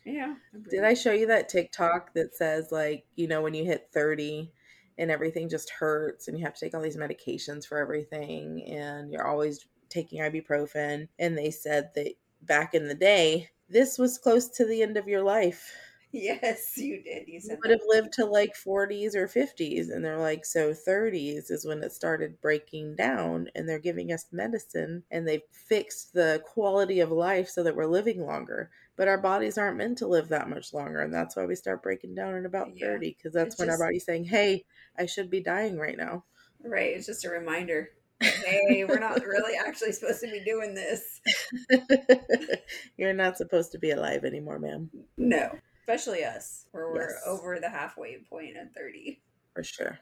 yeah. 0.05 0.35
Did 0.69 0.83
I 0.83 0.93
show 0.93 1.11
you 1.11 1.27
that 1.27 1.49
TikTok 1.49 2.13
that 2.13 2.35
says 2.35 2.71
like, 2.71 3.05
you 3.15 3.27
know, 3.27 3.41
when 3.41 3.53
you 3.53 3.63
hit 3.63 3.89
30 3.93 4.51
and 4.97 5.09
everything 5.09 5.49
just 5.49 5.69
hurts 5.69 6.27
and 6.27 6.37
you 6.37 6.43
have 6.43 6.53
to 6.55 6.59
take 6.59 6.75
all 6.75 6.81
these 6.81 6.97
medications 6.97 7.65
for 7.65 7.77
everything 7.77 8.63
and 8.65 9.11
you're 9.11 9.27
always 9.27 9.65
taking 9.93 10.19
ibuprofen 10.19 11.07
and 11.19 11.37
they 11.37 11.51
said 11.51 11.91
that 11.95 12.13
back 12.41 12.73
in 12.73 12.87
the 12.87 12.95
day, 12.95 13.49
this 13.69 13.97
was 13.97 14.17
close 14.17 14.49
to 14.49 14.65
the 14.65 14.81
end 14.81 14.97
of 14.97 15.07
your 15.07 15.23
life. 15.23 15.71
Yes, 16.15 16.77
you 16.77 17.01
did. 17.01 17.27
You 17.27 17.39
said 17.39 17.57
would 17.63 17.71
have 17.71 17.81
lived 17.87 18.13
to 18.13 18.25
like 18.25 18.53
40s 18.53 19.15
or 19.15 19.27
50s. 19.27 19.89
And 19.89 20.05
they're 20.05 20.19
like, 20.19 20.45
so 20.45 20.71
30s 20.71 21.49
is 21.49 21.65
when 21.65 21.81
it 21.81 21.91
started 21.91 22.39
breaking 22.39 22.95
down, 22.95 23.47
and 23.55 23.67
they're 23.67 23.79
giving 23.79 24.11
us 24.11 24.27
medicine 24.31 25.01
and 25.09 25.27
they've 25.27 25.41
fixed 25.51 26.13
the 26.13 26.43
quality 26.45 26.99
of 26.99 27.09
life 27.09 27.49
so 27.49 27.63
that 27.63 27.75
we're 27.75 27.87
living 27.87 28.21
longer. 28.21 28.69
But 28.95 29.07
our 29.07 29.17
bodies 29.17 29.57
aren't 29.57 29.77
meant 29.77 29.97
to 29.97 30.07
live 30.07 30.29
that 30.29 30.51
much 30.51 30.71
longer. 30.71 31.01
And 31.01 31.11
that's 31.11 31.35
why 31.35 31.47
we 31.47 31.55
start 31.55 31.81
breaking 31.81 32.13
down 32.13 32.35
at 32.35 32.45
about 32.45 32.69
yeah. 32.75 32.89
30, 32.89 33.15
because 33.17 33.33
that's 33.33 33.55
it's 33.55 33.59
when 33.59 33.69
just... 33.69 33.81
our 33.81 33.87
body's 33.87 34.05
saying, 34.05 34.25
hey, 34.25 34.65
I 34.95 35.07
should 35.07 35.31
be 35.31 35.41
dying 35.41 35.79
right 35.79 35.97
now. 35.97 36.25
Right. 36.63 36.95
It's 36.95 37.07
just 37.07 37.25
a 37.25 37.29
reminder. 37.29 37.89
Hey, 38.23 38.85
we're 38.87 38.99
not 38.99 39.23
really 39.25 39.55
actually 39.55 39.91
supposed 39.91 40.21
to 40.21 40.31
be 40.31 40.43
doing 40.43 40.73
this. 40.73 41.21
You're 42.97 43.13
not 43.13 43.37
supposed 43.37 43.71
to 43.73 43.79
be 43.79 43.91
alive 43.91 44.23
anymore, 44.23 44.59
ma'am. 44.59 44.89
No 45.17 45.51
especially 45.83 46.23
us, 46.23 46.65
where 46.71 46.89
we're 46.91 47.09
yes. 47.09 47.23
over 47.27 47.59
the 47.59 47.69
halfway 47.69 48.17
point 48.29 48.55
at 48.55 48.73
30. 48.73 49.21
For 49.53 49.63
sure. 49.63 49.99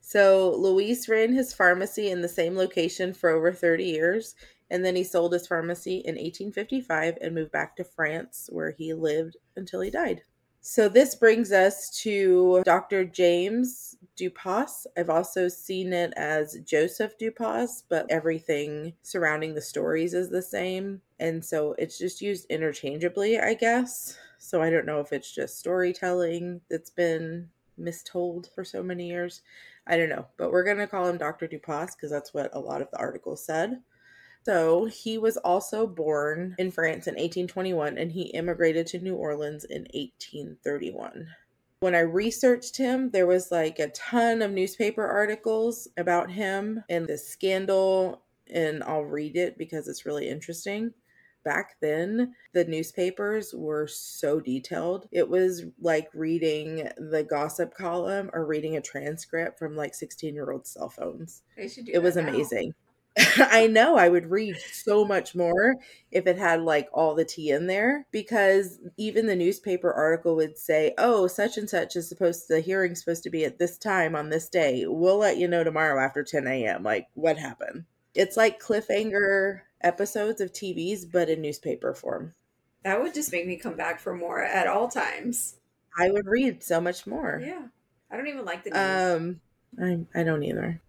So 0.00 0.54
Luis 0.56 1.08
ran 1.08 1.32
his 1.32 1.54
pharmacy 1.54 2.10
in 2.10 2.20
the 2.20 2.28
same 2.28 2.56
location 2.56 3.14
for 3.14 3.30
over 3.30 3.52
30 3.52 3.84
years, 3.84 4.34
and 4.70 4.84
then 4.84 4.96
he 4.96 5.04
sold 5.04 5.32
his 5.32 5.46
pharmacy 5.46 5.98
in 5.98 6.16
1855 6.16 7.18
and 7.20 7.34
moved 7.34 7.52
back 7.52 7.76
to 7.76 7.84
France, 7.84 8.48
where 8.52 8.72
he 8.72 8.92
lived 8.92 9.36
until 9.56 9.80
he 9.80 9.90
died. 9.90 10.22
So 10.66 10.88
this 10.88 11.14
brings 11.14 11.52
us 11.52 11.90
to 12.04 12.62
Dr. 12.64 13.04
James 13.04 13.98
Dupas. 14.16 14.86
I've 14.96 15.10
also 15.10 15.46
seen 15.46 15.92
it 15.92 16.14
as 16.16 16.56
Joseph 16.64 17.18
Dupas, 17.18 17.82
but 17.86 18.06
everything 18.08 18.94
surrounding 19.02 19.54
the 19.54 19.60
stories 19.60 20.14
is 20.14 20.30
the 20.30 20.40
same. 20.40 21.02
And 21.20 21.44
so 21.44 21.74
it's 21.76 21.98
just 21.98 22.22
used 22.22 22.46
interchangeably, 22.48 23.38
I 23.38 23.52
guess. 23.52 24.16
So 24.38 24.62
I 24.62 24.70
don't 24.70 24.86
know 24.86 25.00
if 25.00 25.12
it's 25.12 25.30
just 25.30 25.58
storytelling 25.58 26.62
that's 26.70 26.88
been 26.88 27.50
mistold 27.78 28.48
for 28.54 28.64
so 28.64 28.82
many 28.82 29.06
years. 29.06 29.42
I 29.86 29.98
don't 29.98 30.08
know, 30.08 30.28
but 30.38 30.50
we're 30.50 30.64
going 30.64 30.78
to 30.78 30.86
call 30.86 31.06
him 31.06 31.18
Dr. 31.18 31.46
Dupas 31.46 31.94
because 31.94 32.10
that's 32.10 32.32
what 32.32 32.48
a 32.54 32.58
lot 32.58 32.80
of 32.80 32.90
the 32.90 32.98
articles 32.98 33.44
said. 33.44 33.82
So 34.44 34.84
he 34.84 35.16
was 35.16 35.38
also 35.38 35.86
born 35.86 36.54
in 36.58 36.70
France 36.70 37.06
in 37.06 37.14
1821 37.14 37.96
and 37.96 38.12
he 38.12 38.24
immigrated 38.24 38.86
to 38.88 38.98
New 38.98 39.14
Orleans 39.14 39.64
in 39.64 39.82
1831. 39.94 41.28
When 41.80 41.94
I 41.94 42.00
researched 42.00 42.76
him, 42.76 43.10
there 43.10 43.26
was 43.26 43.50
like 43.50 43.78
a 43.78 43.88
ton 43.90 44.42
of 44.42 44.50
newspaper 44.50 45.04
articles 45.06 45.88
about 45.96 46.30
him 46.30 46.82
and 46.88 47.06
the 47.06 47.18
scandal, 47.18 48.22
and 48.52 48.82
I'll 48.84 49.04
read 49.04 49.36
it 49.36 49.58
because 49.58 49.88
it's 49.88 50.06
really 50.06 50.28
interesting. 50.28 50.92
Back 51.42 51.76
then 51.80 52.34
the 52.54 52.64
newspapers 52.64 53.54
were 53.54 53.86
so 53.86 54.40
detailed. 54.40 55.08
It 55.10 55.28
was 55.28 55.64
like 55.80 56.08
reading 56.14 56.88
the 56.96 57.22
gossip 57.22 57.74
column 57.74 58.30
or 58.32 58.46
reading 58.46 58.76
a 58.76 58.82
transcript 58.82 59.58
from 59.58 59.76
like 59.76 59.94
16 59.94 60.34
year 60.34 60.52
old 60.52 60.66
cell 60.66 60.88
phones. 60.88 61.42
They 61.56 61.68
should 61.68 61.86
do 61.86 61.92
it 61.92 62.02
was 62.02 62.16
amazing 62.16 62.74
I 63.36 63.68
know 63.68 63.96
I 63.96 64.08
would 64.08 64.30
read 64.30 64.56
so 64.56 65.04
much 65.04 65.34
more 65.34 65.76
if 66.10 66.26
it 66.26 66.36
had 66.36 66.62
like 66.62 66.88
all 66.92 67.14
the 67.14 67.24
tea 67.24 67.50
in 67.50 67.68
there 67.68 68.06
because 68.10 68.80
even 68.96 69.26
the 69.26 69.36
newspaper 69.36 69.92
article 69.92 70.34
would 70.36 70.58
say, 70.58 70.94
"Oh, 70.98 71.28
such 71.28 71.56
and 71.56 71.70
such 71.70 71.94
is 71.94 72.08
supposed 72.08 72.46
to, 72.46 72.54
the 72.54 72.60
hearing's 72.60 73.00
supposed 73.00 73.22
to 73.24 73.30
be 73.30 73.44
at 73.44 73.58
this 73.58 73.78
time 73.78 74.16
on 74.16 74.30
this 74.30 74.48
day. 74.48 74.84
We'll 74.86 75.18
let 75.18 75.38
you 75.38 75.46
know 75.46 75.62
tomorrow 75.62 76.02
after 76.02 76.24
10 76.24 76.46
a.m." 76.46 76.82
Like, 76.82 77.06
what 77.14 77.38
happened? 77.38 77.84
It's 78.14 78.36
like 78.36 78.60
cliffhanger 78.60 79.60
episodes 79.80 80.40
of 80.40 80.52
TVs, 80.52 81.04
but 81.10 81.28
in 81.28 81.40
newspaper 81.40 81.94
form. 81.94 82.34
That 82.82 83.00
would 83.00 83.14
just 83.14 83.32
make 83.32 83.46
me 83.46 83.56
come 83.56 83.76
back 83.76 84.00
for 84.00 84.14
more 84.14 84.42
at 84.42 84.66
all 84.66 84.88
times. 84.88 85.56
I 85.96 86.10
would 86.10 86.26
read 86.26 86.62
so 86.62 86.80
much 86.80 87.06
more. 87.06 87.40
Yeah. 87.42 87.66
I 88.10 88.16
don't 88.16 88.26
even 88.26 88.44
like 88.44 88.64
the 88.64 88.70
news. 88.70 89.40
Um, 89.80 90.06
I, 90.14 90.20
I 90.20 90.22
don't 90.24 90.42
either. 90.42 90.80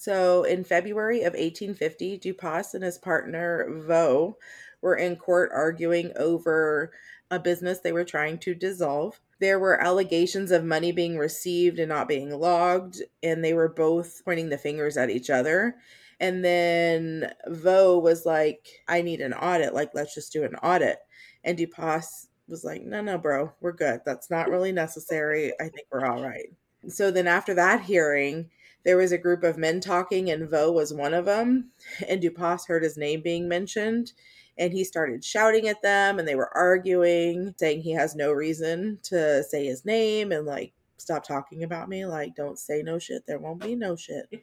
So 0.00 0.44
in 0.44 0.64
February 0.64 1.24
of 1.24 1.34
1850, 1.34 2.20
Dupas 2.20 2.72
and 2.72 2.82
his 2.82 2.96
partner 2.96 3.66
Vaux 3.86 4.34
were 4.80 4.94
in 4.94 5.14
court 5.14 5.50
arguing 5.52 6.10
over 6.16 6.90
a 7.30 7.38
business 7.38 7.80
they 7.80 7.92
were 7.92 8.02
trying 8.02 8.38
to 8.38 8.54
dissolve. 8.54 9.20
There 9.40 9.58
were 9.58 9.78
allegations 9.78 10.52
of 10.52 10.64
money 10.64 10.90
being 10.90 11.18
received 11.18 11.78
and 11.78 11.90
not 11.90 12.08
being 12.08 12.30
logged, 12.30 13.02
and 13.22 13.44
they 13.44 13.52
were 13.52 13.68
both 13.68 14.24
pointing 14.24 14.48
the 14.48 14.56
fingers 14.56 14.96
at 14.96 15.10
each 15.10 15.28
other. 15.28 15.76
And 16.18 16.42
then 16.42 17.34
Vaux 17.48 18.02
was 18.02 18.24
like, 18.24 18.68
I 18.88 19.02
need 19.02 19.20
an 19.20 19.34
audit. 19.34 19.74
Like, 19.74 19.90
let's 19.92 20.14
just 20.14 20.32
do 20.32 20.44
an 20.44 20.54
audit. 20.62 20.96
And 21.44 21.58
Dupas 21.58 22.28
was 22.48 22.64
like, 22.64 22.80
no, 22.80 23.02
no, 23.02 23.18
bro, 23.18 23.52
we're 23.60 23.72
good. 23.72 24.00
That's 24.06 24.30
not 24.30 24.48
really 24.48 24.72
necessary. 24.72 25.52
I 25.60 25.64
think 25.64 25.88
we're 25.92 26.06
all 26.06 26.22
right. 26.22 26.48
So 26.88 27.10
then 27.10 27.26
after 27.26 27.52
that 27.52 27.82
hearing, 27.82 28.48
there 28.84 28.96
was 28.96 29.12
a 29.12 29.18
group 29.18 29.44
of 29.44 29.58
men 29.58 29.80
talking, 29.80 30.30
and 30.30 30.48
Vaux 30.48 30.72
was 30.72 30.92
one 30.92 31.14
of 31.14 31.24
them. 31.24 31.70
And 32.08 32.22
Dupas 32.22 32.66
heard 32.66 32.82
his 32.82 32.96
name 32.96 33.20
being 33.22 33.48
mentioned, 33.48 34.12
and 34.58 34.72
he 34.72 34.84
started 34.84 35.24
shouting 35.24 35.68
at 35.68 35.82
them, 35.82 36.18
and 36.18 36.26
they 36.26 36.34
were 36.34 36.56
arguing, 36.56 37.54
saying 37.58 37.82
he 37.82 37.92
has 37.92 38.14
no 38.14 38.32
reason 38.32 38.98
to 39.04 39.42
say 39.44 39.66
his 39.66 39.84
name 39.84 40.32
and 40.32 40.46
like, 40.46 40.72
stop 40.96 41.24
talking 41.26 41.62
about 41.62 41.88
me. 41.88 42.04
Like, 42.04 42.34
don't 42.34 42.58
say 42.58 42.82
no 42.82 42.98
shit. 42.98 43.26
There 43.26 43.38
won't 43.38 43.62
be 43.62 43.74
no 43.74 43.96
shit. 43.96 44.26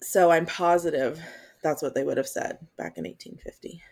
So 0.00 0.30
I'm 0.30 0.46
positive 0.46 1.20
that's 1.62 1.82
what 1.82 1.94
they 1.94 2.04
would 2.04 2.16
have 2.16 2.28
said 2.28 2.58
back 2.76 2.98
in 2.98 3.04
1850. 3.04 3.82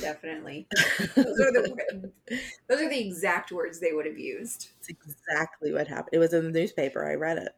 Definitely. 0.00 0.66
Those 1.14 1.40
are 1.40 1.52
the 1.52 2.10
those 2.68 2.80
are 2.80 2.88
the 2.88 3.06
exact 3.06 3.52
words 3.52 3.80
they 3.80 3.92
would 3.92 4.06
have 4.06 4.18
used. 4.18 4.70
It's 4.78 4.88
exactly 4.88 5.72
what 5.72 5.88
happened. 5.88 6.10
It 6.12 6.18
was 6.18 6.32
in 6.32 6.44
the 6.44 6.58
newspaper. 6.58 7.04
I 7.04 7.14
read 7.14 7.38
it. 7.38 7.52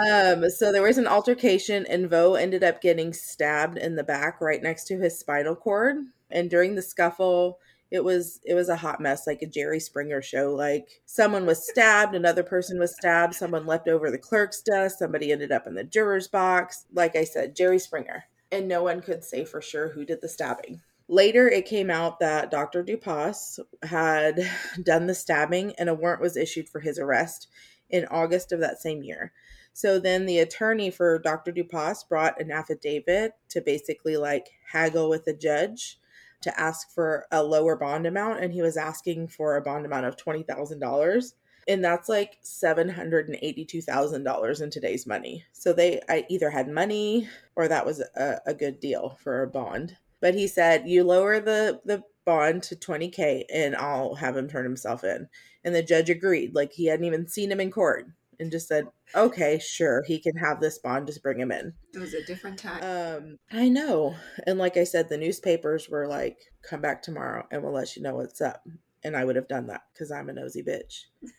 Um, 0.00 0.48
so 0.50 0.72
there 0.72 0.82
was 0.82 0.98
an 0.98 1.06
altercation, 1.06 1.86
and 1.86 2.08
Vaux 2.08 2.38
ended 2.38 2.64
up 2.64 2.80
getting 2.80 3.12
stabbed 3.12 3.78
in 3.78 3.96
the 3.96 4.04
back 4.04 4.40
right 4.40 4.62
next 4.62 4.84
to 4.86 4.98
his 4.98 5.18
spinal 5.18 5.54
cord. 5.54 5.96
And 6.30 6.48
during 6.48 6.74
the 6.74 6.82
scuffle, 6.82 7.58
it 7.90 8.04
was 8.04 8.40
it 8.44 8.54
was 8.54 8.68
a 8.68 8.76
hot 8.76 9.00
mess 9.00 9.26
like 9.26 9.42
a 9.42 9.46
jerry 9.46 9.80
springer 9.80 10.22
show. 10.22 10.54
Like 10.54 10.88
someone 11.06 11.44
was 11.44 11.66
stabbed 11.66 12.14
another 12.14 12.42
person 12.42 12.78
was 12.78 12.94
stabbed 12.94 13.34
someone 13.34 13.66
leapt 13.66 13.88
over 13.88 14.10
the 14.10 14.18
clerk's 14.18 14.62
desk 14.62 14.98
somebody 14.98 15.32
ended 15.32 15.50
up 15.52 15.66
in 15.66 15.74
the 15.74 15.84
juror's 15.84 16.28
box. 16.28 16.86
Like 16.92 17.16
i 17.16 17.24
said 17.24 17.56
jerry 17.56 17.78
springer. 17.78 18.24
And 18.52 18.68
no 18.68 18.82
one 18.82 19.00
could 19.00 19.24
say 19.24 19.44
for 19.44 19.60
sure 19.60 19.88
who 19.88 20.04
did 20.04 20.20
the 20.20 20.28
stabbing. 20.28 20.82
Later 21.08 21.48
it 21.48 21.66
came 21.66 21.90
out 21.90 22.20
that 22.20 22.50
dr 22.50 22.84
dupas 22.84 23.58
had 23.82 24.48
done 24.84 25.06
the 25.06 25.14
stabbing 25.14 25.74
and 25.76 25.88
a 25.88 25.94
warrant 25.94 26.22
was 26.22 26.36
issued 26.36 26.68
for 26.68 26.80
his 26.80 26.98
arrest 26.98 27.48
in 27.88 28.06
august 28.06 28.52
of 28.52 28.60
that 28.60 28.80
same 28.80 29.02
year 29.02 29.32
so 29.72 29.98
then 29.98 30.26
the 30.26 30.38
attorney 30.38 30.90
for 30.90 31.18
dr 31.18 31.52
dupas 31.52 32.08
brought 32.08 32.40
an 32.40 32.50
affidavit 32.50 33.32
to 33.48 33.60
basically 33.60 34.16
like 34.16 34.48
haggle 34.72 35.08
with 35.08 35.24
the 35.24 35.34
judge 35.34 35.98
to 36.42 36.60
ask 36.60 36.92
for 36.94 37.26
a 37.30 37.42
lower 37.42 37.76
bond 37.76 38.06
amount 38.06 38.40
and 38.40 38.52
he 38.52 38.62
was 38.62 38.76
asking 38.76 39.28
for 39.28 39.56
a 39.56 39.62
bond 39.62 39.84
amount 39.84 40.06
of 40.06 40.16
$20,000 40.16 41.32
and 41.68 41.84
that's 41.84 42.08
like 42.08 42.38
$782,000 42.42 44.62
in 44.62 44.70
today's 44.70 45.06
money. 45.06 45.44
So 45.52 45.72
they 45.72 46.00
I 46.08 46.26
either 46.28 46.50
had 46.50 46.68
money 46.68 47.28
or 47.54 47.68
that 47.68 47.86
was 47.86 48.00
a, 48.16 48.40
a 48.46 48.54
good 48.54 48.80
deal 48.80 49.16
for 49.22 49.42
a 49.42 49.46
bond. 49.46 49.96
But 50.20 50.34
he 50.34 50.48
said, 50.48 50.88
"You 50.88 51.04
lower 51.04 51.38
the 51.40 51.80
the 51.84 52.02
bond 52.24 52.62
to 52.64 52.74
20k 52.76 53.44
and 53.52 53.76
I'll 53.76 54.14
have 54.16 54.36
him 54.36 54.48
turn 54.48 54.64
himself 54.64 55.04
in." 55.04 55.28
And 55.64 55.74
the 55.74 55.82
judge 55.82 56.10
agreed. 56.10 56.54
Like 56.54 56.72
he 56.72 56.86
hadn't 56.86 57.06
even 57.06 57.28
seen 57.28 57.52
him 57.52 57.60
in 57.60 57.70
court 57.70 58.06
and 58.40 58.50
just 58.50 58.66
said, 58.68 58.86
"Okay, 59.14 59.58
sure, 59.58 60.02
he 60.06 60.18
can 60.18 60.36
have 60.36 60.60
this 60.60 60.78
bond. 60.78 61.06
Just 61.06 61.22
bring 61.22 61.38
him 61.38 61.52
in." 61.52 61.72
It 61.94 61.98
was 61.98 62.14
a 62.14 62.24
different 62.24 62.58
time. 62.58 62.82
Um, 62.82 63.38
I 63.52 63.68
know, 63.68 64.16
and 64.46 64.58
like 64.58 64.76
I 64.76 64.84
said, 64.84 65.08
the 65.08 65.18
newspapers 65.18 65.88
were 65.88 66.06
like, 66.08 66.38
"Come 66.68 66.80
back 66.80 67.02
tomorrow, 67.02 67.46
and 67.50 67.62
we'll 67.62 67.72
let 67.72 67.94
you 67.96 68.02
know 68.02 68.16
what's 68.16 68.40
up." 68.40 68.66
And 69.04 69.16
I 69.16 69.24
would 69.24 69.36
have 69.36 69.48
done 69.48 69.66
that 69.68 69.82
because 69.92 70.10
I'm 70.10 70.28
a 70.28 70.32
nosy 70.32 70.62
bitch. 70.62 71.04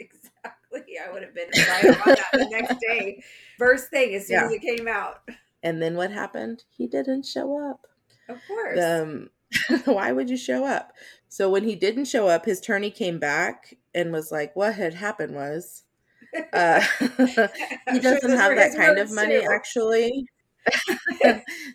exactly. 0.00 0.98
I 0.98 1.12
would 1.12 1.22
have 1.22 1.34
been 1.34 1.50
right 1.68 1.84
on 1.84 2.14
that 2.14 2.28
the 2.32 2.48
next 2.50 2.76
day, 2.80 3.22
first 3.58 3.90
thing 3.90 4.14
as 4.14 4.26
soon 4.26 4.36
Yeah. 4.36 4.46
as 4.46 4.52
it 4.52 4.62
came 4.62 4.88
out. 4.88 5.20
And 5.62 5.80
then 5.82 5.96
what 5.96 6.10
happened? 6.10 6.64
He 6.70 6.86
didn't 6.86 7.26
show 7.26 7.70
up. 7.70 7.86
Of 8.28 8.38
course. 8.46 8.78
Um, 8.82 9.30
why 9.84 10.12
would 10.12 10.28
you 10.30 10.36
show 10.36 10.64
up? 10.64 10.92
So 11.28 11.50
when 11.50 11.64
he 11.64 11.74
didn't 11.76 12.06
show 12.06 12.28
up, 12.28 12.44
his 12.44 12.58
attorney 12.60 12.90
came 12.90 13.18
back 13.18 13.74
and 13.96 14.12
was 14.12 14.30
like, 14.30 14.54
"What 14.54 14.74
had 14.76 14.94
happened 14.94 15.34
was." 15.34 15.82
Uh, 16.52 16.80
he 17.90 18.00
doesn't 18.00 18.30
those 18.30 18.38
have 18.38 18.56
that 18.56 18.74
kind 18.76 18.98
of 18.98 19.10
money 19.12 19.40
too. 19.40 19.48
actually 19.50 20.26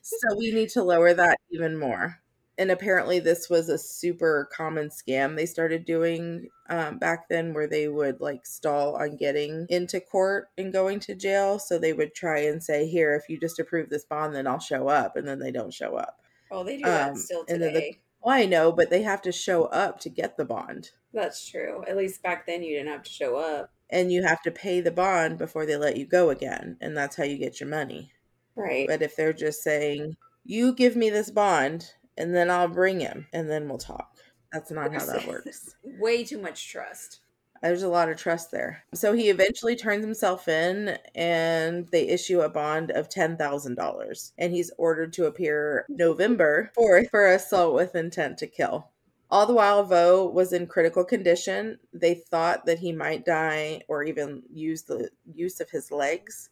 so 0.03 0.37
we 0.37 0.51
need 0.51 0.69
to 0.69 0.83
lower 0.83 1.13
that 1.13 1.37
even 1.51 1.77
more 1.77 2.19
and 2.57 2.69
apparently 2.69 3.19
this 3.19 3.49
was 3.49 3.69
a 3.69 3.77
super 3.77 4.49
common 4.55 4.89
scam 4.89 5.35
they 5.35 5.45
started 5.45 5.85
doing 5.85 6.47
um, 6.69 6.97
back 6.99 7.27
then 7.29 7.53
where 7.53 7.67
they 7.67 7.87
would 7.87 8.19
like 8.21 8.45
stall 8.45 8.95
on 8.97 9.15
getting 9.15 9.65
into 9.69 9.99
court 9.99 10.49
and 10.57 10.73
going 10.73 10.99
to 10.99 11.15
jail 11.15 11.57
so 11.57 11.79
they 11.79 11.93
would 11.93 12.13
try 12.13 12.39
and 12.39 12.61
say 12.63 12.85
here 12.87 13.15
if 13.15 13.29
you 13.29 13.39
just 13.39 13.59
approve 13.59 13.89
this 13.89 14.05
bond 14.05 14.35
then 14.35 14.47
i'll 14.47 14.59
show 14.59 14.87
up 14.87 15.15
and 15.15 15.27
then 15.27 15.39
they 15.39 15.51
don't 15.51 15.73
show 15.73 15.95
up 15.95 16.17
Oh, 16.53 16.65
they 16.65 16.77
do 16.77 16.83
that 16.83 17.11
Um, 17.11 17.15
still 17.15 17.45
and 17.47 17.61
today. 17.61 17.99
Well 18.23 18.35
i 18.35 18.45
know 18.45 18.71
but 18.71 18.89
they 18.89 19.01
have 19.03 19.21
to 19.21 19.31
show 19.31 19.65
up 19.65 19.99
to 19.99 20.09
get 20.09 20.37
the 20.37 20.45
bond 20.45 20.91
That's 21.13 21.45
true. 21.49 21.83
At 21.87 21.97
least 21.97 22.23
back 22.23 22.45
then 22.45 22.63
you 22.63 22.77
didn't 22.77 22.91
have 22.93 23.03
to 23.03 23.09
show 23.11 23.35
up. 23.35 23.71
and 23.89 24.11
you 24.11 24.23
have 24.23 24.41
to 24.43 24.51
pay 24.51 24.79
the 24.79 24.91
bond 24.91 25.37
before 25.37 25.65
they 25.65 25.75
let 25.75 25.97
you 25.97 26.05
go 26.05 26.29
again 26.29 26.77
and 26.79 26.95
that's 26.95 27.15
how 27.17 27.23
you 27.25 27.37
get 27.37 27.59
your 27.59 27.69
money 27.69 28.11
Right. 28.55 28.85
But 28.87 29.01
if 29.01 29.15
they're 29.15 29.31
just 29.33 29.63
saying, 29.63 30.17
you 30.43 30.73
give 30.73 30.95
me 30.97 31.09
this 31.09 31.31
bond 31.31 31.93
and 32.17 32.35
then 32.35 32.51
I'll 32.51 32.67
bring 32.67 32.99
him 32.99 33.27
and 33.31 33.49
then 33.49 33.67
we'll 33.69 33.77
talk, 33.77 34.17
that's 34.51 34.71
not 34.71 34.93
how 34.93 35.05
that 35.05 35.25
works. 35.25 35.73
Way 35.99 36.25
too 36.25 36.37
much 36.37 36.69
trust. 36.69 37.21
There's 37.62 37.84
a 37.84 37.89
lot 37.89 38.10
of 38.10 38.18
trust 38.18 38.51
there. 38.51 38.84
So 38.94 39.13
he 39.13 39.30
eventually 39.30 39.75
turns 39.75 40.03
himself 40.03 40.48
in 40.48 40.98
and 41.13 41.88
they 41.89 42.08
issue 42.08 42.41
a 42.41 42.50
bond 42.50 42.89
of 42.91 43.08
$10,000 43.08 44.32
and 44.38 44.53
he's 44.53 44.72
ordered 44.77 45.13
to 45.13 45.25
appear 45.25 45.86
November 45.88 46.72
4th 46.77 47.12
for 47.12 47.27
assault 47.27 47.75
with 47.75 47.96
intent 47.96 48.39
to 48.39 48.48
kill. 48.48 48.88
All 49.30 49.46
the 49.46 49.53
while, 49.53 49.84
Vaux 49.84 50.34
was 50.34 50.51
in 50.51 50.68
critical 50.68 51.06
condition. 51.06 51.77
They 51.94 52.15
thought 52.15 52.65
that 52.65 52.80
he 52.80 52.91
might 52.91 53.25
die 53.25 53.82
or 53.88 54.04
even 54.04 54.43
use 54.52 54.82
the 54.82 55.10
use 55.34 55.62
of 55.62 55.69
his 55.69 55.91
legs. 55.91 56.50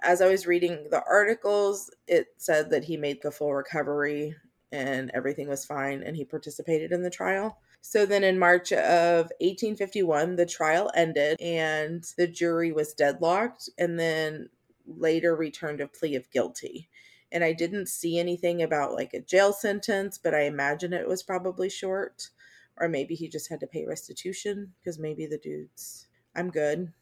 As 0.00 0.20
I 0.20 0.28
was 0.28 0.46
reading 0.46 0.88
the 0.90 1.02
articles, 1.08 1.90
it 2.08 2.28
said 2.38 2.70
that 2.70 2.84
he 2.84 2.96
made 2.96 3.22
the 3.22 3.30
full 3.30 3.54
recovery 3.54 4.34
and 4.72 5.10
everything 5.14 5.48
was 5.48 5.64
fine 5.64 6.02
and 6.02 6.16
he 6.16 6.24
participated 6.24 6.90
in 6.90 7.02
the 7.02 7.10
trial. 7.10 7.58
So 7.80 8.04
then 8.04 8.24
in 8.24 8.38
March 8.38 8.72
of 8.72 9.30
1851, 9.40 10.36
the 10.36 10.46
trial 10.46 10.90
ended 10.94 11.40
and 11.40 12.04
the 12.16 12.26
jury 12.26 12.72
was 12.72 12.92
deadlocked 12.92 13.70
and 13.78 13.98
then 13.98 14.50
later 14.86 15.34
returned 15.34 15.80
a 15.80 15.88
plea 15.88 16.16
of 16.16 16.30
guilty. 16.30 16.88
And 17.30 17.44
I 17.44 17.52
didn't 17.52 17.88
see 17.88 18.18
anything 18.18 18.62
about 18.62 18.94
like 18.94 19.14
a 19.14 19.20
jail 19.20 19.52
sentence, 19.52 20.18
but 20.18 20.34
I 20.34 20.42
imagine 20.42 20.92
it 20.92 21.08
was 21.08 21.22
probably 21.22 21.68
short. 21.70 22.30
Or 22.76 22.88
maybe 22.88 23.14
he 23.14 23.28
just 23.28 23.48
had 23.50 23.60
to 23.60 23.66
pay 23.66 23.84
restitution 23.86 24.72
because 24.78 24.98
maybe 24.98 25.26
the 25.26 25.38
dude's, 25.38 26.06
I'm 26.36 26.50
good. 26.50 26.92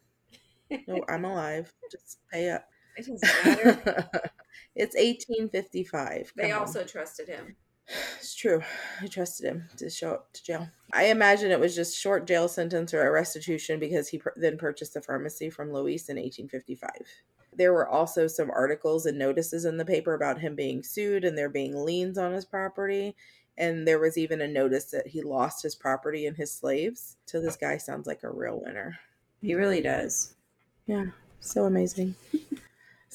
No, 0.89 1.05
I'm 1.09 1.25
alive. 1.25 1.73
Just 1.93 2.19
pay 2.33 2.51
up. 2.51 2.69
It 2.97 3.07
doesn't 3.07 3.23
matter. 3.45 3.71
it's 4.75 4.97
1855. 4.97 6.33
they 6.35 6.49
Come 6.49 6.53
on. 6.53 6.59
also 6.61 6.85
trusted 6.85 7.29
him. 7.29 7.57
It's 8.19 8.35
true. 8.35 8.63
I 9.01 9.07
trusted 9.07 9.47
him 9.47 9.69
to 9.77 9.89
show 9.89 10.13
up 10.15 10.33
to 10.33 10.43
jail. 10.43 10.69
I 10.93 11.05
imagine 11.07 11.51
it 11.51 11.61
was 11.61 11.75
just 11.75 11.99
short 11.99 12.27
jail 12.27 12.49
sentence 12.49 12.93
or 12.93 13.07
a 13.07 13.11
restitution 13.11 13.79
because 13.79 14.09
he 14.09 14.19
pur- 14.19 14.35
then 14.37 14.59
purchased 14.59 14.95
the 14.95 15.03
pharmacy 15.03 15.51
from 15.51 15.73
Luis 15.73 16.09
in 16.09 16.17
1855. 16.17 16.91
There 17.55 17.73
were 17.73 17.89
also 17.89 18.27
some 18.27 18.51
articles 18.51 19.07
and 19.07 19.19
notices 19.19 19.65
in 19.65 19.77
the 19.77 19.85
paper 19.85 20.15
about 20.15 20.41
him 20.41 20.55
being 20.55 20.83
sued 20.83 21.25
and 21.25 21.39
there 21.39 21.49
being 21.49 21.75
liens 21.75 22.19
on 22.19 22.33
his 22.33 22.45
property. 22.45 23.17
And 23.57 23.87
there 23.89 23.99
was 23.99 24.19
even 24.19 24.43
a 24.43 24.49
notice 24.49 24.91
that 24.91 25.07
he 25.07 25.23
lost 25.23 25.63
his 25.63 25.75
property 25.75 26.27
and 26.27 26.37
his 26.37 26.53
slaves. 26.53 27.17
So 27.25 27.41
this 27.41 27.57
guy 27.57 27.79
sounds 27.79 28.07
like 28.07 28.23
a 28.23 28.31
real 28.31 28.61
winner. 28.63 28.99
He 29.41 29.55
really 29.55 29.81
does. 29.81 30.35
Yeah, 30.87 31.07
so 31.41 31.65
amazing. 31.65 32.15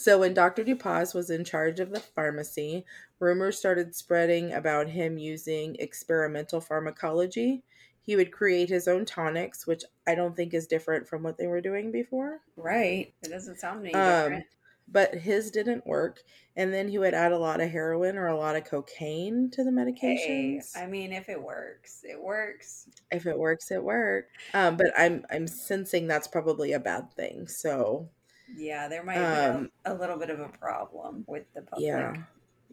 so 0.02 0.20
when 0.20 0.34
Dr. 0.34 0.64
Dupas 0.64 1.14
was 1.14 1.30
in 1.30 1.44
charge 1.46 1.80
of 1.80 1.92
the 1.92 2.00
pharmacy, 2.00 2.86
rumors 3.20 3.58
started 3.58 3.94
spreading 3.96 4.54
about 4.54 4.90
him 4.90 5.18
using 5.18 5.76
experimental 5.80 6.60
pharmacology. 6.62 7.64
He 8.02 8.16
would 8.16 8.32
create 8.32 8.70
his 8.70 8.88
own 8.88 9.06
tonics, 9.06 9.68
which 9.68 9.84
I 10.08 10.16
don't 10.16 10.36
think 10.36 10.54
is 10.54 10.66
different 10.68 11.08
from 11.08 11.22
what 11.24 11.38
they 11.38 11.48
were 11.48 11.62
doing 11.62 11.92
before. 11.92 12.42
Right. 12.58 13.14
It 13.24 13.30
doesn't 13.30 13.60
sound 13.60 13.86
any 13.86 13.94
Um, 13.94 14.24
different. 14.24 14.46
But 14.88 15.14
his 15.16 15.52
didn't 15.52 15.86
work. 15.88 16.22
And 16.58 16.74
then 16.74 16.90
he 16.90 16.98
would 16.98 17.14
add 17.14 17.32
a 17.32 17.38
lot 17.38 17.62
of 17.62 17.70
heroin 17.70 18.18
or 18.18 18.28
a 18.28 18.36
lot 18.36 18.56
of 18.58 18.66
cocaine 18.66 19.50
to 19.52 19.64
the 19.64 19.70
Hey, 19.72 20.58
medications. 20.58 20.76
I 20.76 20.88
mean, 20.88 21.14
if 21.14 21.30
it 21.30 21.42
works, 21.42 22.04
it 22.04 22.22
works. 22.22 22.90
if 23.12 23.26
it 23.26 23.38
works, 23.38 23.72
it 23.72 23.82
works. 23.84 24.28
Um, 24.54 24.76
but 24.78 24.88
I'm 24.98 25.24
I'm 25.30 25.48
sensing 25.48 26.08
that's 26.08 26.28
probably 26.28 26.74
a 26.74 26.80
bad 26.80 27.14
thing. 27.14 27.48
So 27.48 28.10
Yeah, 28.56 28.88
there 28.88 29.04
might 29.04 29.18
Um, 29.18 29.64
be 29.64 29.70
a, 29.86 29.94
a 29.94 29.96
little 29.96 30.18
bit 30.18 30.30
of 30.30 30.40
a 30.40 30.50
problem 30.50 31.24
with 31.28 31.46
the 31.54 31.62
public. 31.62 31.86
Yeah. 31.86 32.24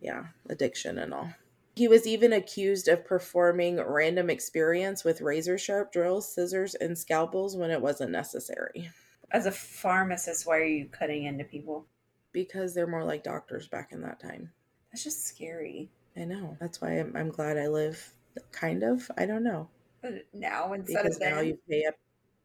Yeah. 0.00 0.26
Addiction 0.48 0.98
and 0.98 1.14
all. 1.14 1.34
He 1.76 1.86
was 1.88 2.06
even 2.06 2.32
accused 2.32 2.88
of 2.88 3.04
performing 3.04 3.76
random 3.80 4.30
experience 4.30 5.04
with 5.04 5.20
razor 5.20 5.56
sharp 5.58 5.92
drills, 5.92 6.32
scissors, 6.32 6.74
and 6.74 6.98
scalpels 6.98 7.56
when 7.56 7.70
it 7.70 7.80
wasn't 7.80 8.10
necessary 8.10 8.90
As 9.30 9.46
a 9.46 9.52
pharmacist, 9.52 10.46
why 10.46 10.58
are 10.58 10.64
you 10.64 10.86
cutting 10.88 11.24
into 11.24 11.44
people? 11.44 11.86
because 12.32 12.74
they're 12.74 12.86
more 12.86 13.04
like 13.04 13.22
doctors 13.24 13.68
back 13.68 13.90
in 13.92 14.02
that 14.02 14.20
time. 14.20 14.52
That's 14.92 15.02
just 15.04 15.26
scary. 15.26 15.90
I 16.16 16.24
know. 16.24 16.56
That's 16.60 16.80
why 16.80 16.98
I'm, 16.98 17.16
I'm 17.16 17.30
glad 17.30 17.56
I 17.56 17.68
live 17.68 18.12
kind 18.52 18.82
of. 18.82 19.10
I 19.16 19.26
don't 19.26 19.42
know. 19.42 19.68
But 20.02 20.26
now 20.32 20.72
instead 20.74 21.02
Because 21.04 21.16
of 21.16 21.22
now 21.22 21.36
then, 21.36 21.46
you 21.46 21.58
pay 21.68 21.86
up. 21.86 21.94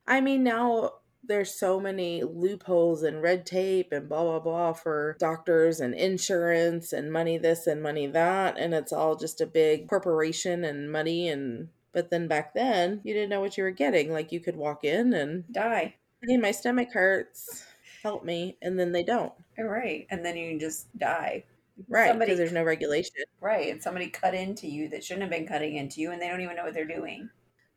I 0.07 0.21
mean, 0.21 0.43
now 0.43 0.93
there's 1.23 1.53
so 1.53 1.79
many 1.79 2.23
loopholes 2.23 3.03
and 3.03 3.21
red 3.21 3.45
tape 3.45 3.91
and 3.91 4.09
blah, 4.09 4.23
blah, 4.23 4.39
blah 4.39 4.73
for 4.73 5.15
doctors 5.19 5.79
and 5.79 5.93
insurance 5.93 6.91
and 6.91 7.11
money 7.11 7.37
this 7.37 7.65
and 7.65 7.81
money 7.81 8.07
that. 8.07 8.57
And 8.57 8.73
it's 8.73 8.91
all 8.91 9.15
just 9.15 9.41
a 9.41 9.45
big 9.45 9.87
corporation 9.87 10.63
and 10.63 10.91
money. 10.91 11.29
And, 11.29 11.69
but 11.93 12.09
then 12.09 12.27
back 12.27 12.53
then, 12.53 13.01
you 13.03 13.13
didn't 13.13 13.29
know 13.29 13.41
what 13.41 13.57
you 13.57 13.63
were 13.63 13.71
getting. 13.71 14.11
Like 14.11 14.31
you 14.31 14.39
could 14.39 14.55
walk 14.55 14.83
in 14.83 15.13
and, 15.13 15.45
die. 15.51 15.95
hey, 16.27 16.37
my 16.37 16.51
stomach 16.51 16.91
hurts. 16.91 17.65
Help 18.01 18.25
me. 18.25 18.57
And 18.61 18.77
then 18.77 18.91
they 18.91 19.03
don't. 19.03 19.33
All 19.57 19.65
right, 19.65 20.07
and 20.09 20.25
then 20.25 20.35
you 20.35 20.59
just 20.59 20.87
die. 20.97 21.43
Right. 21.87 22.17
Because 22.17 22.37
there's 22.37 22.51
no 22.51 22.63
regulation. 22.63 23.15
Right, 23.39 23.71
and 23.71 23.81
somebody 23.81 24.07
cut 24.07 24.33
into 24.33 24.67
you 24.67 24.89
that 24.89 25.03
shouldn't 25.03 25.23
have 25.23 25.31
been 25.31 25.47
cutting 25.47 25.75
into 25.75 26.01
you, 26.01 26.11
and 26.11 26.21
they 26.21 26.27
don't 26.27 26.41
even 26.41 26.55
know 26.55 26.63
what 26.63 26.73
they're 26.73 26.85
doing. 26.85 27.29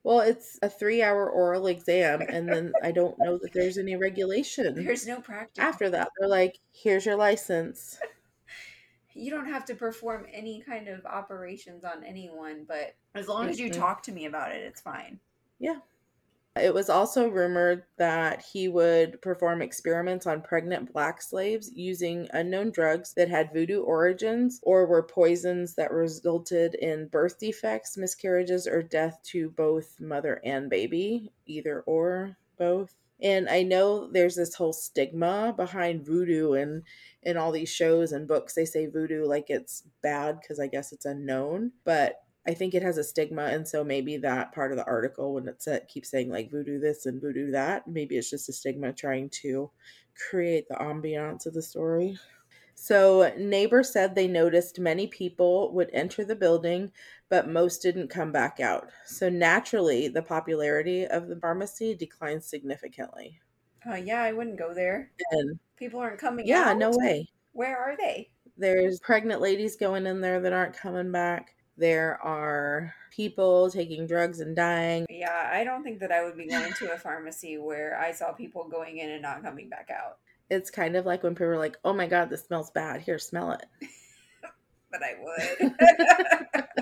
Well, 0.07 0.21
it's 0.21 0.57
a 0.62 0.71
three 0.71 1.03
hour 1.03 1.29
oral 1.29 1.66
exam. 1.66 2.21
And 2.21 2.49
then 2.49 2.73
I 2.81 2.92
don't 2.92 3.19
know 3.19 3.38
that 3.38 3.53
there's 3.53 3.77
any 3.77 3.97
regulation. 4.09 4.85
There's 4.85 5.05
no 5.05 5.21
practice. 5.21 5.59
After 5.59 5.90
that, 5.90 6.11
they're 6.16 6.29
like, 6.29 6.61
here's 6.73 7.05
your 7.05 7.16
license. 7.16 7.99
you 9.14 9.33
don't 9.33 9.49
have 9.49 9.64
to 9.64 9.75
perform 9.75 10.27
any 10.33 10.61
kind 10.61 10.87
of 10.87 11.05
operations 11.07 11.83
on 11.83 12.05
anyone, 12.05 12.64
but 12.69 12.95
as 13.16 13.27
long 13.27 13.49
as 13.49 13.59
you 13.59 13.69
talk 13.69 14.05
to 14.05 14.12
me 14.12 14.27
about 14.27 14.53
it, 14.53 14.62
it's 14.62 14.81
fine. 14.81 15.19
It 16.61 16.73
was 16.73 16.88
also 16.88 17.29
rumored 17.29 17.85
that 17.99 18.42
he 18.42 18.69
would 18.69 19.21
perform 19.21 19.62
experiments 19.62 20.27
on 20.27 20.42
pregnant 20.42 20.92
black 20.92 21.21
slaves 21.21 21.71
using 21.75 22.29
unknown 22.33 22.71
drugs 22.71 23.12
that 23.14 23.29
had 23.29 23.53
voodoo 23.53 23.83
origins 23.83 24.61
or 24.62 24.87
were 24.87 25.03
poisons 25.03 25.75
that 25.75 25.92
resulted 25.92 26.75
in 26.75 27.09
birth 27.09 27.38
defects, 27.38 27.97
miscarriages, 27.97 28.66
or 28.66 28.83
death 28.83 29.19
to 29.25 29.51
both 29.51 30.01
mother 30.01 30.40
and 30.45 30.71
baby, 30.71 31.33
either 31.47 31.83
or 31.83 32.37
both. 32.59 32.95
And 33.21 33.49
I 33.49 33.62
know 33.62 34.09
there's 34.11 34.37
this 34.37 34.55
whole 34.55 34.73
stigma 34.73 35.55
behind 35.57 36.05
voodoo 36.05 36.53
and 36.53 36.83
in 37.23 37.37
all 37.37 37.51
these 37.51 37.71
shows 37.71 38.12
and 38.12 38.29
books 38.29 38.55
they 38.55 38.64
say 38.66 38.87
voodoo 38.87 39.25
like 39.25 39.47
it's 39.49 39.83
bad 40.03 40.40
because 40.40 40.61
I 40.61 40.66
guess 40.66 40.92
it's 40.92 41.07
unknown, 41.07 41.73
but 41.85 42.23
I 42.46 42.54
think 42.54 42.74
it 42.74 42.82
has 42.82 42.98
a 42.98 43.04
stigma, 43.04 43.44
and 43.44 43.66
so 43.66 43.82
maybe 43.85 44.16
that 44.18 44.52
part 44.52 44.70
of 44.70 44.78
the 44.78 44.87
article, 44.87 45.35
when 45.35 45.48
it 45.48 45.62
said, 45.62 45.88
keeps 45.88 46.11
saying 46.11 46.30
like 46.30 46.50
voodoo 46.50 46.78
this 46.78 47.06
and 47.06 47.20
voodoo 47.20 47.50
that, 47.52 47.87
maybe 47.88 48.16
it's 48.16 48.30
just 48.30 48.48
a 48.48 48.52
stigma 48.52 48.92
trying 48.92 49.30
to 49.42 49.70
create 50.30 50.68
the 50.68 50.76
ambiance 50.76 51.46
of 51.46 51.54
the 51.54 51.62
story. 51.62 52.18
So, 52.74 53.32
neighbors 53.38 53.92
said 53.92 54.14
they 54.14 54.28
noticed 54.28 54.78
many 54.78 55.06
people 55.06 55.72
would 55.72 55.88
enter 55.92 56.24
the 56.24 56.37
building, 56.37 56.92
but 57.30 57.48
most 57.48 57.80
didn't 57.82 58.09
come 58.09 58.32
back 58.32 58.61
out. 58.61 58.90
So, 59.06 59.28
naturally, 59.30 60.09
the 60.09 60.22
popularity 60.22 61.06
of 61.06 61.28
the 61.28 61.37
pharmacy 61.37 61.94
declined 61.94 62.44
significantly. 62.44 63.40
Uh, 63.90 63.94
yeah, 63.94 64.22
I 64.22 64.32
wouldn't 64.32 64.59
go 64.59 64.74
there. 64.74 65.11
And 65.30 65.59
People 65.76 66.00
aren't 66.00 66.18
coming 66.18 66.46
yeah, 66.46 66.70
out. 66.70 66.78
no 66.78 66.90
way. 66.92 67.28
Where 67.52 67.78
are 67.78 67.96
they? 67.96 68.30
There's 68.56 69.00
pregnant 69.00 69.40
ladies 69.40 69.76
going 69.76 70.06
in 70.06 70.20
there 70.20 70.40
that 70.40 70.52
aren't 70.52 70.76
coming 70.76 71.12
back. 71.12 71.54
There 71.78 72.18
are 72.22 72.94
people 73.10 73.70
taking 73.70 74.06
drugs 74.06 74.40
and 74.40 74.56
dying. 74.56 75.06
Yeah, 75.10 75.50
I 75.52 75.64
don't 75.64 75.82
think 75.82 76.00
that 76.00 76.12
I 76.12 76.24
would 76.24 76.36
be 76.36 76.46
going 76.46 76.72
to 76.72 76.92
a 76.92 76.98
pharmacy 76.98 77.58
where 77.58 77.98
I 77.98 78.12
saw 78.12 78.32
people 78.32 78.68
going 78.68 78.98
in 78.98 79.10
and 79.10 79.22
not 79.22 79.42
coming 79.42 79.68
back 79.68 79.90
out. 79.90 80.18
It's 80.50 80.70
kind 80.70 80.96
of 80.96 81.04
like 81.04 81.22
when 81.22 81.34
people 81.34 81.48
are 81.48 81.58
like, 81.58 81.76
"Oh 81.84 81.92
my 81.92 82.06
god, 82.06 82.30
this 82.30 82.44
smells 82.44 82.70
bad. 82.70 83.00
Here, 83.02 83.18
smell 83.18 83.52
it." 83.52 83.66
But 84.88 85.02
I 85.02 85.16
would. 85.20 85.74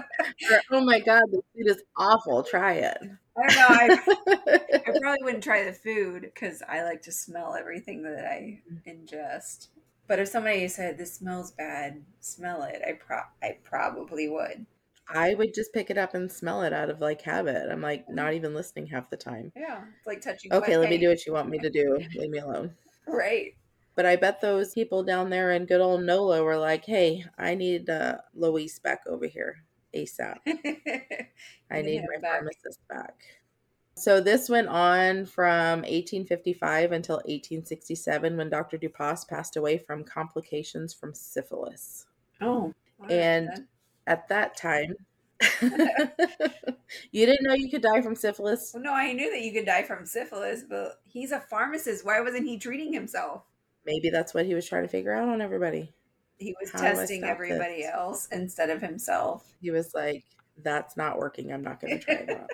Or, 0.50 0.60
"Oh 0.72 0.80
my 0.84 1.00
god, 1.00 1.22
the 1.30 1.40
food 1.54 1.68
is 1.68 1.82
awful. 1.96 2.42
Try 2.42 2.74
it." 2.74 2.98
I 3.36 3.46
don't 3.46 3.56
know. 3.56 3.66
I, 3.68 4.78
I 4.86 4.98
probably 5.00 5.22
wouldn't 5.22 5.44
try 5.44 5.64
the 5.64 5.72
food 5.72 6.22
because 6.22 6.62
I 6.68 6.82
like 6.82 7.02
to 7.02 7.12
smell 7.12 7.54
everything 7.54 8.02
that 8.02 8.24
I 8.24 8.60
ingest. 8.86 9.68
But 10.06 10.18
if 10.18 10.28
somebody 10.28 10.68
said 10.68 10.98
this 10.98 11.14
smells 11.14 11.52
bad, 11.52 12.02
smell 12.20 12.62
it, 12.62 12.82
I 12.86 12.92
pro 12.92 13.20
I 13.42 13.58
probably 13.64 14.28
would. 14.28 14.66
I 15.08 15.34
would 15.34 15.54
just 15.54 15.72
pick 15.72 15.90
it 15.90 15.98
up 15.98 16.14
and 16.14 16.30
smell 16.30 16.62
it 16.62 16.72
out 16.72 16.90
of 16.90 17.00
like 17.00 17.20
habit. 17.20 17.70
I'm 17.70 17.82
like 17.82 18.08
not 18.08 18.34
even 18.34 18.54
listening 18.54 18.86
half 18.86 19.10
the 19.10 19.16
time. 19.16 19.52
Yeah, 19.54 19.82
it's 19.98 20.06
like 20.06 20.20
touching. 20.20 20.52
Okay, 20.52 20.76
let 20.76 20.90
me 20.90 20.98
do 20.98 21.08
what 21.08 21.24
you 21.26 21.32
want 21.32 21.50
me 21.50 21.58
to 21.58 21.70
do. 21.70 21.98
Leave 22.16 22.30
me 22.30 22.38
alone. 22.38 22.74
Right. 23.06 23.54
But 23.96 24.06
I 24.06 24.16
bet 24.16 24.40
those 24.40 24.72
people 24.72 25.04
down 25.04 25.30
there 25.30 25.52
in 25.52 25.66
good 25.66 25.80
old 25.80 26.02
NOLA 26.02 26.42
were 26.42 26.56
like, 26.56 26.84
"Hey, 26.84 27.24
I 27.38 27.54
need 27.54 27.90
uh, 27.90 28.16
Louise 28.34 28.78
back 28.78 29.02
over 29.06 29.26
here 29.26 29.62
ASAP. 29.94 30.36
I 31.70 31.82
need 31.82 32.02
my 32.02 32.20
back." 32.20 32.38
pharmacist 32.38 32.80
back." 32.88 33.14
So 33.96 34.20
this 34.20 34.48
went 34.48 34.66
on 34.68 35.24
from 35.24 35.82
1855 35.82 36.90
until 36.90 37.16
1867 37.16 38.36
when 38.36 38.50
Dr. 38.50 38.76
Dupas 38.76 39.28
passed 39.28 39.56
away 39.56 39.78
from 39.78 40.02
complications 40.02 40.92
from 40.92 41.14
syphilis. 41.14 42.06
oh. 42.40 42.72
And-. 43.08 43.66
At 44.06 44.28
that 44.28 44.56
time, 44.56 44.94
you 45.62 47.26
didn't 47.26 47.42
know 47.42 47.54
you 47.54 47.70
could 47.70 47.82
die 47.82 48.02
from 48.02 48.14
syphilis? 48.14 48.72
Well, 48.74 48.82
no, 48.82 48.92
I 48.92 49.12
knew 49.12 49.30
that 49.30 49.42
you 49.42 49.52
could 49.52 49.66
die 49.66 49.82
from 49.82 50.06
syphilis, 50.06 50.62
but 50.68 51.00
he's 51.06 51.32
a 51.32 51.40
pharmacist. 51.40 52.04
Why 52.04 52.20
wasn't 52.20 52.46
he 52.46 52.58
treating 52.58 52.92
himself? 52.92 53.42
Maybe 53.86 54.10
that's 54.10 54.34
what 54.34 54.46
he 54.46 54.54
was 54.54 54.66
trying 54.66 54.82
to 54.82 54.88
figure 54.88 55.12
out 55.12 55.28
on 55.28 55.40
everybody. 55.40 55.92
He 56.38 56.54
was 56.60 56.70
How 56.70 56.80
testing 56.80 57.24
everybody 57.24 57.82
this? 57.82 57.90
else 57.92 58.28
instead 58.32 58.70
of 58.70 58.80
himself. 58.80 59.46
He 59.60 59.70
was 59.70 59.94
like, 59.94 60.24
"That's 60.62 60.96
not 60.96 61.18
working. 61.18 61.52
I'm 61.52 61.62
not 61.62 61.80
going 61.80 61.98
to 61.98 62.04
try 62.04 62.24
that." 62.26 62.48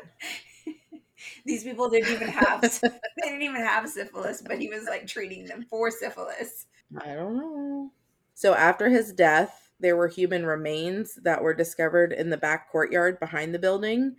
These 1.44 1.64
people 1.64 1.88
didn't 1.88 2.12
even 2.12 2.28
have 2.28 2.60
they 2.60 2.90
didn't 3.22 3.42
even 3.42 3.62
have 3.62 3.88
syphilis, 3.88 4.42
but 4.42 4.58
he 4.58 4.68
was 4.68 4.84
like 4.84 5.06
treating 5.06 5.46
them 5.46 5.66
for 5.68 5.90
syphilis. 5.90 6.66
I 6.98 7.14
don't 7.14 7.36
know. 7.36 7.92
So 8.34 8.54
after 8.54 8.88
his 8.88 9.12
death, 9.12 9.59
there 9.80 9.96
were 9.96 10.08
human 10.08 10.46
remains 10.46 11.14
that 11.22 11.42
were 11.42 11.54
discovered 11.54 12.12
in 12.12 12.30
the 12.30 12.36
back 12.36 12.70
courtyard 12.70 13.18
behind 13.18 13.54
the 13.54 13.58
building. 13.58 14.16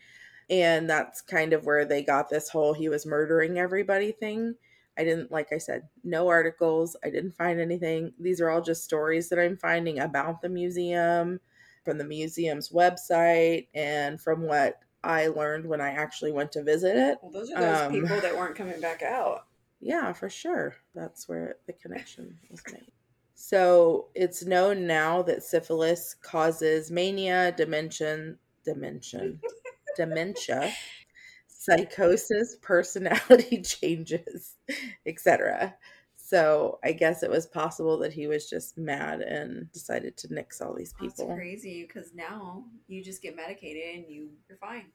And 0.50 0.90
that's 0.90 1.22
kind 1.22 1.54
of 1.54 1.66
where 1.66 1.86
they 1.86 2.02
got 2.04 2.30
this 2.30 2.50
whole 2.50 2.74
he 2.74 2.90
was 2.90 3.06
murdering 3.06 3.58
everybody 3.58 4.12
thing. 4.12 4.56
I 4.98 5.04
didn't, 5.06 5.32
like 5.32 5.54
I 5.54 5.58
said, 5.58 5.88
no 6.04 6.28
articles. 6.28 6.98
I 7.04 7.10
didn't 7.10 7.32
find 7.32 7.60
anything. 7.62 8.14
These 8.20 8.42
are 8.42 8.50
all 8.50 8.62
just 8.62 8.84
stories 8.84 9.30
that 9.30 9.40
I'm 9.40 9.56
finding 9.56 10.00
about 10.00 10.42
the 10.42 10.50
museum 10.50 11.40
from 11.86 11.98
the 11.98 12.04
museum's 12.04 12.70
website 12.70 13.68
and 13.74 14.20
from 14.20 14.42
what 14.42 14.80
I 15.04 15.28
learned 15.28 15.66
when 15.66 15.82
I 15.82 15.92
actually 15.92 16.32
went 16.32 16.52
to 16.54 16.64
visit 16.64 16.96
it. 16.98 17.18
Well, 17.22 17.32
those 17.32 17.50
are 17.52 17.62
those 17.62 17.82
Um, 17.82 17.92
people 17.92 18.20
that 18.20 18.36
weren't 18.38 18.56
coming 18.56 18.82
back 18.82 19.02
out. 19.02 19.46
Yeah, 19.80 20.14
for 20.14 20.30
sure. 20.30 20.76
That's 20.94 21.28
where 21.28 21.56
the 21.66 21.74
connection 21.74 22.38
was 22.52 22.62
made. 22.72 22.92
So 23.44 24.10
it's 24.14 24.46
known 24.46 24.86
now 24.86 25.24
that 25.24 25.42
syphilis 25.42 26.14
causes 26.14 26.92
mania, 26.92 27.52
dimension, 27.52 28.38
dimension, 28.64 29.40
dementia, 29.98 30.72
psychosis, 31.48 32.58
personality 32.62 33.62
changes, 33.66 34.58
etc. 35.08 35.74
So 36.16 36.78
I 36.84 36.92
guess 36.92 37.24
it 37.24 37.32
was 37.32 37.48
possible 37.48 37.98
that 37.98 38.14
he 38.14 38.28
was 38.28 38.48
just 38.48 38.78
mad 38.78 39.22
and 39.22 39.72
decided 39.72 40.18
to 40.18 40.32
nix 40.32 40.62
all 40.62 40.76
these 40.76 40.94
That's 41.02 41.16
people. 41.16 41.34
crazy 41.36 41.84
because 41.88 42.14
now 42.14 42.66
you 42.88 43.04
just 43.04 43.24
get 43.24 43.36
medicated 43.36 43.96
and 43.96 44.06
you 44.08 44.30
you're 44.50 44.60
fine. 44.60 44.86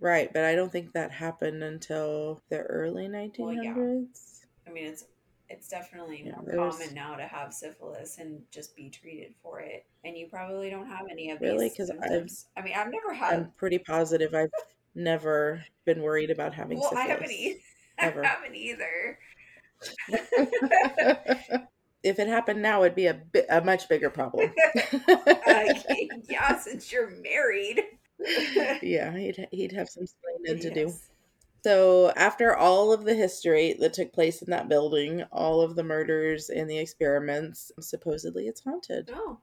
Right, 0.00 0.32
but 0.32 0.46
I 0.46 0.54
don't 0.54 0.72
think 0.72 0.94
that 0.94 1.10
happened 1.12 1.62
until 1.62 2.40
the 2.48 2.60
early 2.62 3.08
1900s. 3.08 3.38
Well, 3.38 3.52
yeah. 3.52 3.72
I 4.66 4.70
mean, 4.72 4.86
it's 4.86 5.04
it's 5.50 5.68
definitely 5.68 6.22
Yeah, 6.24 6.36
more 6.40 6.70
common 6.70 6.94
now 6.94 7.14
to 7.16 7.26
have 7.26 7.52
syphilis 7.52 8.18
and 8.18 8.42
just 8.50 8.74
be 8.76 8.88
treated 8.90 9.34
for 9.42 9.60
it. 9.60 9.84
And 10.04 10.16
you 10.16 10.26
probably 10.28 10.70
don't 10.70 10.86
have 10.86 11.06
any 11.10 11.30
of 11.30 11.40
Really? 11.40 11.68
these 11.68 11.76
'Cause 11.76 11.90
I've- 11.90 12.00
symptoms. 12.00 12.46
I 12.56 12.62
mean, 12.62 12.74
I've 12.74 12.90
never 12.90 13.12
had. 13.12 13.34
I'm 13.34 13.50
pretty 13.52 13.78
positive 13.78 14.34
I've 14.34 14.50
never 14.94 15.64
been 15.84 16.02
worried 16.02 16.30
about 16.30 16.54
having 16.54 16.78
well, 16.78 16.90
syphilis. 16.90 17.04
I 17.06 17.10
haven't 17.12 17.30
either. 17.30 17.60
I 17.98 18.26
haven't 18.26 18.54
either. 18.54 19.18
if 22.02 22.18
it 22.18 22.26
happened 22.28 22.62
now, 22.62 22.82
it'd 22.82 22.94
be 22.94 23.06
a 23.06 23.14
bi- 23.14 23.46
a 23.50 23.60
much 23.62 23.88
bigger 23.88 24.10
problem. 24.10 24.52
Like, 25.46 26.10
yeah, 26.28 26.58
since 26.58 26.90
you're 26.92 27.10
married. 27.10 27.82
yeah, 28.82 29.16
he'd 29.16 29.46
he'd 29.52 29.72
have 29.72 29.88
some 29.88 30.04
explaining 30.04 30.60
to 30.62 30.70
do. 30.74 30.92
So 31.64 32.10
after 32.10 32.54
all 32.54 32.92
of 32.92 33.04
the 33.04 33.14
history 33.14 33.74
that 33.80 33.94
took 33.94 34.12
place 34.12 34.42
in 34.42 34.50
that 34.50 34.68
building, 34.68 35.22
all 35.32 35.62
of 35.62 35.76
the 35.76 35.82
murders 35.82 36.50
and 36.50 36.68
the 36.68 36.76
experiments, 36.76 37.72
supposedly 37.80 38.48
it's 38.48 38.60
haunted. 38.60 39.10
Oh, 39.14 39.38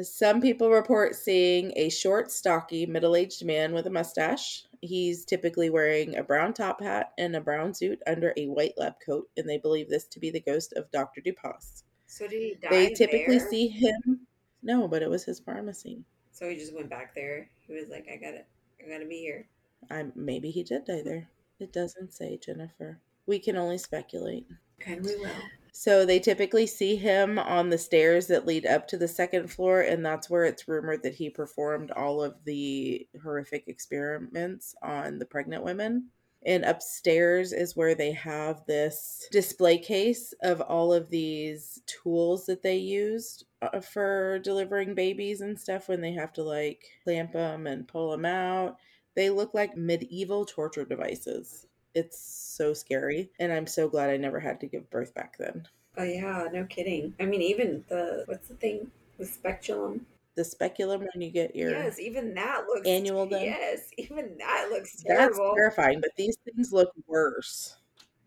Some 0.00 0.40
people 0.40 0.70
report 0.70 1.14
seeing 1.14 1.74
a 1.76 1.90
short, 1.90 2.30
stocky, 2.30 2.86
middle 2.86 3.14
aged 3.14 3.44
man 3.44 3.74
with 3.74 3.86
a 3.86 3.90
mustache. 3.90 4.64
He's 4.80 5.26
typically 5.26 5.68
wearing 5.68 6.16
a 6.16 6.22
brown 6.22 6.54
top 6.54 6.80
hat 6.80 7.12
and 7.18 7.36
a 7.36 7.42
brown 7.42 7.74
suit 7.74 8.00
under 8.06 8.32
a 8.38 8.46
white 8.46 8.72
lab 8.78 8.94
coat, 9.04 9.28
and 9.36 9.46
they 9.46 9.58
believe 9.58 9.90
this 9.90 10.06
to 10.06 10.18
be 10.18 10.30
the 10.30 10.40
ghost 10.40 10.72
of 10.76 10.90
Dr. 10.92 11.20
Dupas. 11.20 11.82
so 12.06 12.26
did 12.26 12.40
he 12.40 12.54
die 12.62 12.70
They 12.70 12.94
typically 12.94 13.36
there? 13.36 13.50
see 13.50 13.68
him. 13.68 14.20
No, 14.62 14.88
but 14.88 15.02
it 15.02 15.10
was 15.10 15.24
his 15.24 15.40
pharmacy. 15.40 16.04
So 16.32 16.48
he 16.48 16.56
just 16.56 16.74
went 16.74 16.88
back 16.88 17.14
there. 17.14 17.50
He 17.66 17.74
was 17.74 17.90
like, 17.90 18.06
"I 18.10 18.16
gotta, 18.16 18.44
I 18.82 18.88
gotta 18.88 19.04
be 19.04 19.18
here." 19.18 19.46
I 19.90 20.06
maybe 20.14 20.50
he 20.50 20.62
did 20.62 20.86
die 20.86 21.02
there. 21.02 21.28
It 21.60 21.72
doesn't 21.72 22.12
say, 22.12 22.38
Jennifer. 22.38 22.98
We 23.26 23.38
can 23.38 23.56
only 23.56 23.78
speculate. 23.78 24.46
And 24.86 25.04
we 25.04 25.16
will. 25.16 25.30
So 25.72 26.04
they 26.04 26.18
typically 26.18 26.66
see 26.66 26.96
him 26.96 27.38
on 27.38 27.70
the 27.70 27.78
stairs 27.78 28.26
that 28.26 28.46
lead 28.46 28.66
up 28.66 28.88
to 28.88 28.96
the 28.96 29.08
second 29.08 29.48
floor, 29.48 29.80
and 29.80 30.04
that's 30.04 30.28
where 30.28 30.44
it's 30.44 30.66
rumored 30.66 31.02
that 31.02 31.14
he 31.14 31.30
performed 31.30 31.90
all 31.92 32.22
of 32.22 32.34
the 32.44 33.06
horrific 33.22 33.68
experiments 33.68 34.74
on 34.82 35.18
the 35.18 35.26
pregnant 35.26 35.64
women. 35.64 36.08
And 36.44 36.64
upstairs 36.64 37.52
is 37.52 37.76
where 37.76 37.94
they 37.94 38.12
have 38.12 38.64
this 38.66 39.28
display 39.30 39.76
case 39.76 40.32
of 40.42 40.62
all 40.62 40.92
of 40.92 41.10
these 41.10 41.82
tools 41.86 42.46
that 42.46 42.62
they 42.62 42.78
used 42.78 43.44
uh, 43.60 43.80
for 43.80 44.38
delivering 44.38 44.94
babies 44.94 45.42
and 45.42 45.60
stuff 45.60 45.88
when 45.88 46.00
they 46.00 46.12
have 46.12 46.32
to 46.34 46.42
like 46.42 46.82
clamp 47.04 47.32
them 47.32 47.66
and 47.66 47.86
pull 47.86 48.10
them 48.10 48.24
out. 48.24 48.78
They 49.14 49.30
look 49.30 49.54
like 49.54 49.76
medieval 49.76 50.44
torture 50.44 50.84
devices. 50.84 51.66
It's 51.94 52.18
so 52.18 52.74
scary, 52.74 53.32
and 53.38 53.52
I'm 53.52 53.66
so 53.68 53.88
glad 53.88 54.10
I 54.10 54.16
never 54.16 54.40
had 54.40 54.60
to 54.60 54.66
give 54.66 54.90
birth 54.90 55.14
back 55.14 55.36
then. 55.38 55.68
Oh 55.96 56.02
yeah, 56.02 56.48
no 56.52 56.66
kidding. 56.66 57.14
I 57.20 57.26
mean, 57.26 57.42
even 57.42 57.84
the 57.88 58.24
what's 58.26 58.48
the 58.48 58.56
thing 58.56 58.90
The 59.18 59.26
speculum. 59.26 60.06
The 60.34 60.42
speculum 60.44 61.02
when 61.02 61.20
you 61.22 61.30
get 61.30 61.54
your 61.54 61.70
Yes, 61.70 61.98
even 62.00 62.34
that 62.34 62.66
looks 62.66 62.88
annual 62.90 63.26
done. 63.28 63.42
Yes, 63.44 63.90
even 63.98 64.38
that 64.38 64.68
looks 64.70 64.96
terrible. 65.02 65.18
That's 65.18 65.40
terrifying, 65.54 66.00
but 66.00 66.12
these 66.16 66.36
things 66.44 66.72
look 66.72 66.92
worse. 67.06 67.76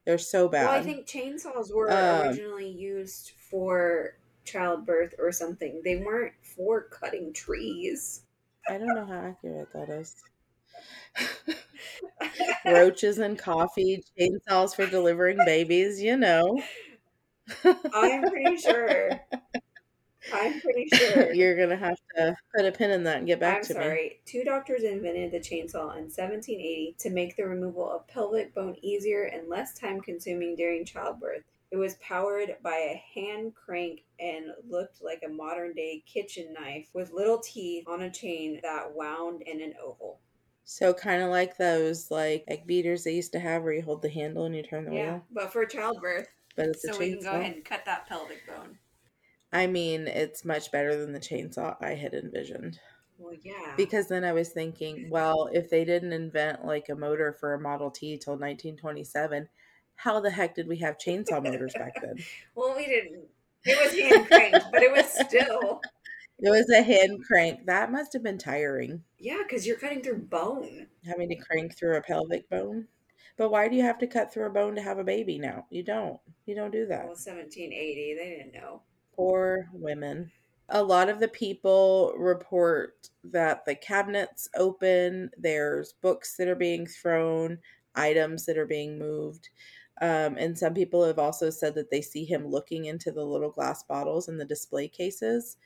They're 0.05 0.17
so 0.17 0.49
bad. 0.49 0.67
Well, 0.67 0.71
I 0.71 0.81
think 0.81 1.05
chainsaws 1.07 1.71
were 1.71 1.89
Um, 1.89 2.25
originally 2.25 2.67
used 2.67 3.31
for 3.31 4.17
childbirth 4.45 5.13
or 5.19 5.31
something. 5.31 5.81
They 5.83 5.97
weren't 5.97 6.33
for 6.43 6.81
cutting 6.81 7.33
trees. 7.33 8.25
I 8.67 8.77
don't 8.77 8.93
know 8.93 9.05
how 9.05 9.21
accurate 9.21 9.71
that 9.71 9.87
is. 9.87 10.21
Roaches 12.65 13.19
and 13.19 13.37
coffee, 13.37 14.03
chainsaws 14.17 14.75
for 14.75 14.85
delivering 14.85 15.37
babies, 15.45 16.01
you 16.01 16.17
know. 16.17 16.61
I'm 17.93 18.29
pretty 18.29 18.57
sure. 18.57 19.09
I'm 20.31 20.59
pretty 20.61 20.87
sure. 20.93 21.33
You're 21.33 21.57
gonna 21.57 21.77
have 21.77 21.97
to 22.15 22.35
put 22.55 22.65
a 22.65 22.71
pin 22.71 22.91
in 22.91 23.03
that 23.03 23.17
and 23.17 23.27
get 23.27 23.39
back 23.39 23.57
I'm 23.57 23.63
to 23.63 23.73
me. 23.73 23.79
sorry. 23.83 24.21
Two 24.25 24.43
doctors 24.43 24.83
invented 24.83 25.31
the 25.31 25.39
chainsaw 25.39 25.95
in 25.97 26.09
1780 26.09 26.95
to 26.99 27.09
make 27.09 27.35
the 27.35 27.45
removal 27.45 27.89
of 27.89 28.07
pelvic 28.07 28.53
bone 28.55 28.75
easier 28.81 29.23
and 29.23 29.49
less 29.49 29.73
time 29.77 30.01
consuming 30.01 30.55
during 30.55 30.85
childbirth. 30.85 31.43
It 31.71 31.77
was 31.77 31.95
powered 31.95 32.57
by 32.63 32.75
a 32.75 33.03
hand 33.13 33.53
crank 33.55 34.03
and 34.19 34.51
looked 34.67 35.01
like 35.01 35.23
a 35.25 35.29
modern 35.29 35.73
day 35.73 36.03
kitchen 36.05 36.53
knife 36.53 36.87
with 36.93 37.11
little 37.11 37.39
teeth 37.39 37.85
on 37.87 38.01
a 38.01 38.11
chain 38.11 38.59
that 38.63 38.93
wound 38.95 39.41
in 39.41 39.61
an 39.61 39.73
oval. 39.83 40.19
So 40.65 40.93
kind 40.93 41.21
of 41.21 41.29
like 41.29 41.57
those 41.57 42.09
like 42.09 42.45
egg 42.47 42.65
beaters 42.65 43.03
they 43.03 43.13
used 43.13 43.33
to 43.33 43.39
have 43.39 43.63
where 43.63 43.73
you 43.73 43.81
hold 43.81 44.01
the 44.01 44.09
handle 44.09 44.45
and 44.45 44.55
you 44.55 44.63
turn 44.63 44.85
the 44.85 44.93
Yeah, 44.93 45.11
wheel, 45.11 45.25
but 45.31 45.51
for 45.51 45.65
childbirth, 45.65 46.29
but 46.55 46.67
it's 46.67 46.85
a 46.85 46.93
so 46.93 46.99
we 46.99 47.11
can 47.11 47.21
go 47.23 47.31
ahead 47.31 47.55
and 47.55 47.65
cut 47.65 47.85
that 47.85 48.07
pelvic 48.07 48.47
bone. 48.47 48.77
I 49.51 49.67
mean, 49.67 50.07
it's 50.07 50.43
much 50.43 50.71
better 50.71 50.95
than 50.95 51.13
the 51.13 51.19
chainsaw 51.19 51.77
I 51.79 51.93
had 51.93 52.13
envisioned. 52.13 52.79
Well, 53.17 53.35
yeah. 53.43 53.75
Because 53.77 54.07
then 54.07 54.23
I 54.23 54.33
was 54.33 54.49
thinking, 54.49 55.09
well, 55.09 55.49
if 55.53 55.69
they 55.69 55.85
didn't 55.85 56.13
invent 56.13 56.65
like 56.65 56.89
a 56.89 56.95
motor 56.95 57.33
for 57.33 57.53
a 57.53 57.59
Model 57.59 57.91
T 57.91 58.17
till 58.17 58.33
1927, 58.33 59.49
how 59.95 60.19
the 60.19 60.31
heck 60.31 60.55
did 60.55 60.67
we 60.67 60.77
have 60.77 60.97
chainsaw 60.97 61.43
motors 61.43 61.73
back 61.73 62.01
then? 62.01 62.17
well, 62.55 62.75
we 62.75 62.85
didn't. 62.85 63.25
It 63.65 63.81
was 63.81 63.97
hand 63.97 64.27
cranked, 64.27 64.65
but 64.71 64.81
it 64.81 64.91
was 64.91 65.05
still. 65.27 65.81
It 66.39 66.49
was 66.49 66.69
a 66.69 66.81
hand 66.81 67.23
crank. 67.25 67.65
That 67.65 67.91
must 67.91 68.13
have 68.13 68.23
been 68.23 68.37
tiring, 68.37 69.03
Yeah, 69.17 69.41
because 69.47 69.65
you're 69.65 69.77
cutting 69.77 70.01
through 70.01 70.23
bone. 70.23 70.87
having 71.05 71.29
to 71.29 71.35
crank 71.35 71.77
through 71.77 71.95
a 71.97 72.01
pelvic 72.01 72.49
bone. 72.49 72.87
But 73.37 73.49
why 73.49 73.67
do 73.67 73.75
you 73.75 73.81
have 73.83 73.97
to 73.99 74.07
cut 74.07 74.31
through 74.33 74.45
a 74.47 74.49
bone 74.51 74.75
to 74.75 74.81
have 74.81 74.99
a 74.99 75.03
baby 75.03 75.39
now? 75.39 75.65
You 75.69 75.83
don't. 75.83 76.19
You 76.45 76.55
don't 76.55 76.71
do 76.71 76.85
that. 76.87 76.99
Well, 77.05 77.15
1780, 77.15 78.15
they 78.15 78.29
didn't 78.37 78.53
know. 78.53 78.81
Poor 79.15 79.69
women. 79.73 80.31
A 80.69 80.83
lot 80.83 81.09
of 81.09 81.19
the 81.19 81.27
people 81.27 82.13
report 82.17 83.09
that 83.23 83.65
the 83.65 83.75
cabinets 83.75 84.49
open, 84.55 85.29
there's 85.37 85.93
books 85.93 86.35
that 86.37 86.47
are 86.47 86.55
being 86.55 86.85
thrown, 86.87 87.59
items 87.95 88.45
that 88.45 88.57
are 88.57 88.65
being 88.65 88.97
moved. 88.99 89.49
Um, 90.01 90.37
and 90.37 90.57
some 90.57 90.73
people 90.73 91.05
have 91.05 91.19
also 91.19 91.49
said 91.49 91.75
that 91.75 91.89
they 91.91 92.01
see 92.01 92.25
him 92.25 92.47
looking 92.47 92.85
into 92.85 93.11
the 93.11 93.23
little 93.23 93.51
glass 93.51 93.83
bottles 93.83 94.27
in 94.27 94.37
the 94.37 94.45
display 94.45 94.87
cases, 94.87 95.57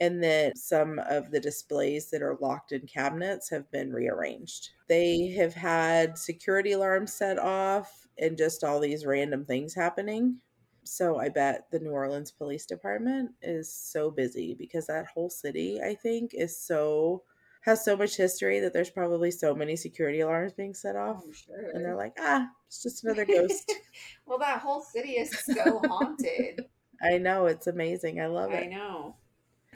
and 0.00 0.22
that 0.22 0.58
some 0.58 0.98
of 1.08 1.30
the 1.30 1.40
displays 1.40 2.10
that 2.10 2.22
are 2.22 2.36
locked 2.40 2.72
in 2.72 2.86
cabinets 2.86 3.48
have 3.50 3.70
been 3.70 3.92
rearranged. 3.92 4.70
They 4.88 5.28
have 5.38 5.54
had 5.54 6.18
security 6.18 6.72
alarms 6.72 7.12
set 7.12 7.38
off 7.38 8.06
and 8.18 8.36
just 8.36 8.64
all 8.64 8.80
these 8.80 9.06
random 9.06 9.44
things 9.44 9.74
happening. 9.74 10.38
So 10.84 11.18
I 11.18 11.28
bet 11.28 11.66
the 11.70 11.78
New 11.78 11.90
Orleans 11.90 12.30
Police 12.30 12.66
Department 12.66 13.30
is 13.40 13.72
so 13.72 14.10
busy 14.10 14.54
because 14.54 14.86
that 14.86 15.06
whole 15.06 15.30
city, 15.30 15.80
I 15.80 15.94
think, 15.94 16.32
is 16.34 16.58
so 16.58 17.22
has 17.62 17.82
so 17.82 17.96
much 17.96 18.16
history 18.16 18.60
that 18.60 18.74
there's 18.74 18.90
probably 18.90 19.30
so 19.30 19.54
many 19.54 19.74
security 19.74 20.20
alarms 20.20 20.52
being 20.52 20.74
set 20.74 20.96
off. 20.96 21.22
I'm 21.24 21.32
sure. 21.32 21.70
And 21.72 21.82
they're 21.82 21.96
like, 21.96 22.12
ah, 22.20 22.46
it's 22.66 22.82
just 22.82 23.04
another 23.04 23.24
ghost. 23.24 23.72
well, 24.26 24.38
that 24.38 24.58
whole 24.58 24.82
city 24.82 25.12
is 25.12 25.30
so 25.30 25.80
haunted. 25.86 26.66
I 27.02 27.16
know, 27.16 27.46
it's 27.46 27.66
amazing. 27.66 28.20
I 28.20 28.26
love 28.26 28.52
it. 28.52 28.64
I 28.64 28.66
know. 28.66 29.16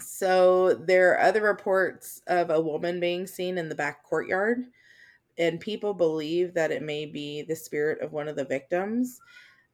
So 0.00 0.74
there 0.74 1.12
are 1.12 1.20
other 1.20 1.42
reports 1.42 2.22
of 2.26 2.50
a 2.50 2.60
woman 2.60 3.00
being 3.00 3.26
seen 3.26 3.58
in 3.58 3.68
the 3.68 3.74
back 3.74 4.02
courtyard, 4.04 4.64
and 5.38 5.60
people 5.60 5.94
believe 5.94 6.54
that 6.54 6.70
it 6.72 6.82
may 6.82 7.06
be 7.06 7.42
the 7.42 7.56
spirit 7.56 8.00
of 8.00 8.12
one 8.12 8.28
of 8.28 8.36
the 8.36 8.44
victims. 8.44 9.20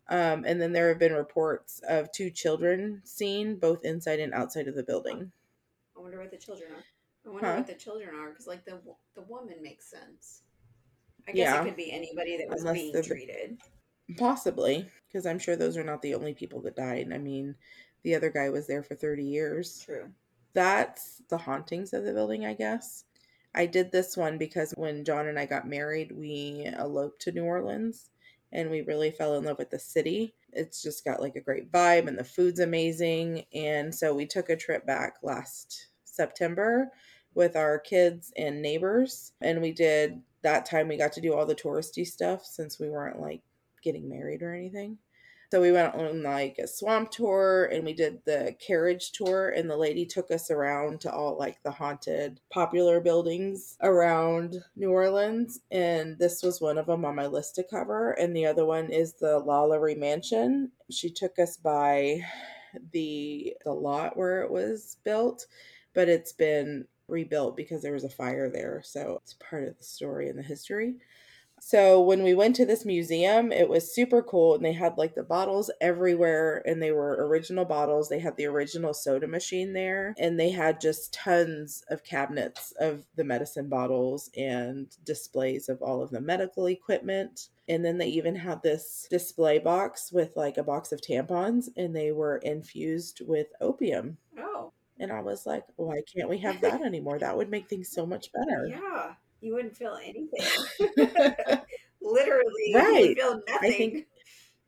Um, 0.08 0.44
and 0.44 0.60
then 0.60 0.72
there 0.72 0.88
have 0.88 0.98
been 0.98 1.14
reports 1.14 1.80
of 1.88 2.12
two 2.12 2.30
children 2.30 3.00
seen 3.04 3.56
both 3.56 3.84
inside 3.84 4.20
and 4.20 4.34
outside 4.34 4.68
of 4.68 4.74
the 4.74 4.82
building. 4.82 5.32
I 5.96 6.00
wonder 6.00 6.18
what 6.20 6.30
the 6.30 6.37
children 6.37 6.72
are. 6.72 6.84
I 7.26 7.28
wonder 7.32 7.48
Huh? 7.48 7.56
what 7.56 7.66
the 7.66 7.74
children 7.74 8.14
are 8.14 8.30
because, 8.30 8.46
like, 8.46 8.64
the 8.64 8.80
the 9.14 9.22
woman 9.22 9.62
makes 9.62 9.87
sense. 9.87 10.42
I 11.26 11.32
guess 11.32 11.48
Yeah. 11.48 11.62
it 11.62 11.68
could 11.68 11.76
be 11.76 11.90
anybody 11.90 12.37
that 12.37 12.48
was 12.50 12.60
Unless 12.60 12.76
being 12.76 13.02
treated. 13.02 13.58
Possibly, 14.18 14.90
because 15.08 15.24
I'm 15.24 15.38
sure 15.38 15.56
those 15.56 15.78
are 15.78 15.84
not 15.84 16.02
the 16.02 16.14
only 16.14 16.34
people 16.34 16.60
that 16.62 16.76
died. 16.76 17.10
I 17.12 17.18
mean, 17.18 17.56
the 18.05 18.14
other 18.14 18.31
guy 18.31 18.51
was 18.51 18.67
there 18.67 18.83
for 18.83 18.95
30 18.95 19.25
years. 19.25 19.83
True. 19.85 20.11
That's 20.53 21.23
the 21.29 21.38
hauntings 21.38 21.93
of 21.93 22.05
the 22.05 22.12
building, 22.12 22.47
I 22.47 22.55
guess. 22.55 23.05
I 23.55 23.67
did 23.67 23.90
this 23.90 24.17
one 24.17 24.38
because 24.38 24.73
when 24.77 25.05
John 25.05 25.27
and 25.27 25.38
I 25.38 25.47
got 25.47 25.67
married, 25.67 26.12
we 26.12 26.69
eloped 26.77 27.23
to 27.23 27.33
New 27.33 27.45
Orleans 27.45 28.11
and 28.53 28.71
we 28.71 28.83
really 28.83 29.11
fell 29.11 29.37
in 29.37 29.45
love 29.45 29.59
with 29.59 29.71
the 29.71 29.79
city. 29.79 30.35
It's 30.53 30.83
just 30.83 31.05
got 31.05 31.21
like 31.21 31.37
a 31.37 31.40
great 31.40 31.73
vibe 31.73 32.07
and 32.07 32.19
the 32.19 32.25
food's 32.25 32.61
amazing. 32.61 33.45
And 33.53 33.93
so 33.93 34.14
we 34.14 34.27
took 34.27 34.51
a 34.51 34.57
trip 34.57 34.87
back 34.87 35.14
last 35.23 35.88
September 36.05 36.90
with 37.35 37.57
our 37.57 37.79
kids 37.79 38.33
and 38.37 38.62
neighbors. 38.62 39.33
And 39.40 39.61
we 39.61 39.73
did 39.73 40.21
that 40.43 40.67
time 40.67 40.88
we 40.88 40.97
got 40.97 41.12
to 41.12 41.21
do 41.21 41.35
all 41.35 41.47
the 41.47 41.55
touristy 41.55 42.07
stuff 42.07 42.45
since 42.45 42.79
we 42.79 42.90
weren't 42.90 43.21
like 43.21 43.43
getting 43.83 44.09
married 44.09 44.43
or 44.43 44.55
anything. 44.55 44.99
So 45.55 45.61
we 45.61 45.71
went 45.71 45.95
on 45.95 46.25
like 46.25 46.59
a 46.59 46.67
swamp 46.67 47.12
tour 47.12 47.67
and 47.67 47.85
we 47.85 47.93
did 47.93 48.19
the 48.25 48.57
carriage 48.59 49.12
tour 49.12 49.51
and 49.51 49.71
the 49.71 49.77
lady 49.77 50.05
took 50.05 50.33
us 50.33 50.51
around 50.51 51.01
to 51.03 51.12
all 51.12 51.38
like 51.38 51.62
the 51.62 51.71
haunted 51.71 52.40
popular 52.51 53.01
buildings 53.01 53.77
around 53.81 54.57
New 54.75 54.90
Orleans 54.90 55.61
and 55.71 56.19
this 56.19 56.43
was 56.43 56.61
one 56.61 56.77
of 56.77 56.87
them 56.87 57.05
on 57.05 57.14
my 57.14 57.29
list 57.29 57.55
to 57.55 57.62
cover 57.62 58.11
and 58.14 58.35
the 58.35 58.47
other 58.47 58.67
one 58.67 58.90
is 58.90 59.12
the 59.12 59.40
Lalaurie 59.47 59.97
Mansion. 59.97 60.73
She 60.90 61.09
took 61.09 61.38
us 61.38 61.57
by 61.57 62.19
the 62.90 63.55
the 63.64 63.73
lot 63.73 64.17
where 64.17 64.43
it 64.43 64.51
was 64.51 64.97
built, 65.05 65.47
but 65.95 66.09
it's 66.09 66.33
been 66.33 66.85
rebuilt 67.07 67.57
because 67.57 67.81
there 67.81 67.93
was 67.93 68.03
a 68.03 68.09
fire 68.09 68.51
there. 68.51 68.83
So 68.85 69.21
it's 69.23 69.35
part 69.35 69.69
of 69.69 69.79
the 69.79 69.85
story 69.85 70.29
and 70.29 70.37
the 70.37 70.43
history. 70.43 70.97
So 71.61 72.01
when 72.03 72.23
we 72.23 72.35
went 72.35 72.57
to 72.57 72.67
this 72.67 72.85
museum, 72.85 73.51
it 73.51 73.69
was 73.71 73.95
super 73.95 74.23
cool 74.23 74.55
and 74.55 74.62
they 74.64 74.73
had 74.75 74.99
like 74.99 75.14
the 75.14 75.23
bottles 75.23 75.71
everywhere 75.81 76.62
and 76.67 76.83
they 76.83 76.93
were 76.93 77.27
original 77.27 77.64
bottles. 77.64 78.09
They 78.09 78.19
had 78.19 78.37
the 78.37 78.45
original 78.47 78.93
soda 78.93 79.27
machine 79.27 79.73
there 79.73 80.14
and 80.19 80.38
they 80.38 80.51
had 80.51 80.79
just 80.81 81.14
tons 81.14 81.83
of 81.88 82.05
cabinets 82.05 82.73
of 82.79 83.07
the 83.17 83.25
medicine 83.25 83.69
bottles 83.71 84.29
and 84.37 84.95
displays 85.05 85.71
of 85.71 85.81
all 85.81 86.03
of 86.03 86.11
the 86.11 86.21
medical 86.21 86.67
equipment. 86.67 87.49
And 87.67 87.83
then 87.83 87.97
they 87.97 88.09
even 88.09 88.37
had 88.37 88.62
this 88.62 89.07
display 89.09 89.59
box 89.59 90.12
with 90.12 90.37
like 90.37 90.59
a 90.59 90.62
box 90.62 90.93
of 90.93 91.01
tampons 91.01 91.69
and 91.79 91.97
they 91.97 92.12
were 92.12 92.37
infused 92.38 93.23
with 93.27 93.47
opium. 93.62 94.19
Oh, 94.38 94.73
And 94.99 95.11
I 95.11 95.21
was 95.23 95.47
like, 95.47 95.64
why 95.77 96.03
can't 96.14 96.29
we 96.29 96.38
have 96.38 96.61
that 96.61 96.83
anymore? 96.83 97.19
That 97.19 97.38
would 97.38 97.49
make 97.49 97.69
things 97.71 97.88
so 97.90 98.05
much 98.05 98.31
better. 98.33 98.67
yeah. 98.69 99.14
You 99.44 99.54
wouldn't 99.54 99.76
feel 99.76 99.98
anything. 100.02 100.46
Literally, 102.00 102.72
Right. 102.74 103.09
would 103.09 103.16
feel 103.16 103.42
nothing. 103.46 103.59
I 103.72 103.72
think 103.76 103.94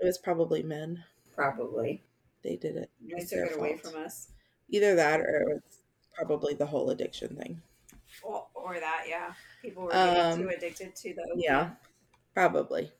it 0.01 0.05
was 0.05 0.19
probably 0.19 0.63
men. 0.63 1.03
Probably. 1.35 2.03
They 2.43 2.57
did 2.57 2.77
it. 2.77 2.91
They 3.01 3.17
It's 3.17 3.31
took 3.31 3.39
their 3.39 3.47
it 3.47 3.57
away 3.59 3.77
from 3.79 3.97
us. 3.97 4.29
Either 4.69 4.95
that 4.97 5.21
or 5.21 5.41
it 5.41 5.49
was 5.55 5.79
probably 6.15 6.53
the 6.55 6.67
whole 6.67 6.91
addiction 6.91 7.37
thing. 7.37 7.63
Or, 8.23 8.47
or 8.55 8.79
that, 8.79 9.05
yeah. 9.09 9.33
People 9.63 9.85
were 9.85 9.91
getting 9.93 10.23
Um, 10.33 10.39
too 10.41 10.49
addicted 10.55 10.95
to 10.95 11.15
the 11.15 11.33
Yeah, 11.37 11.71
probably. 12.35 12.93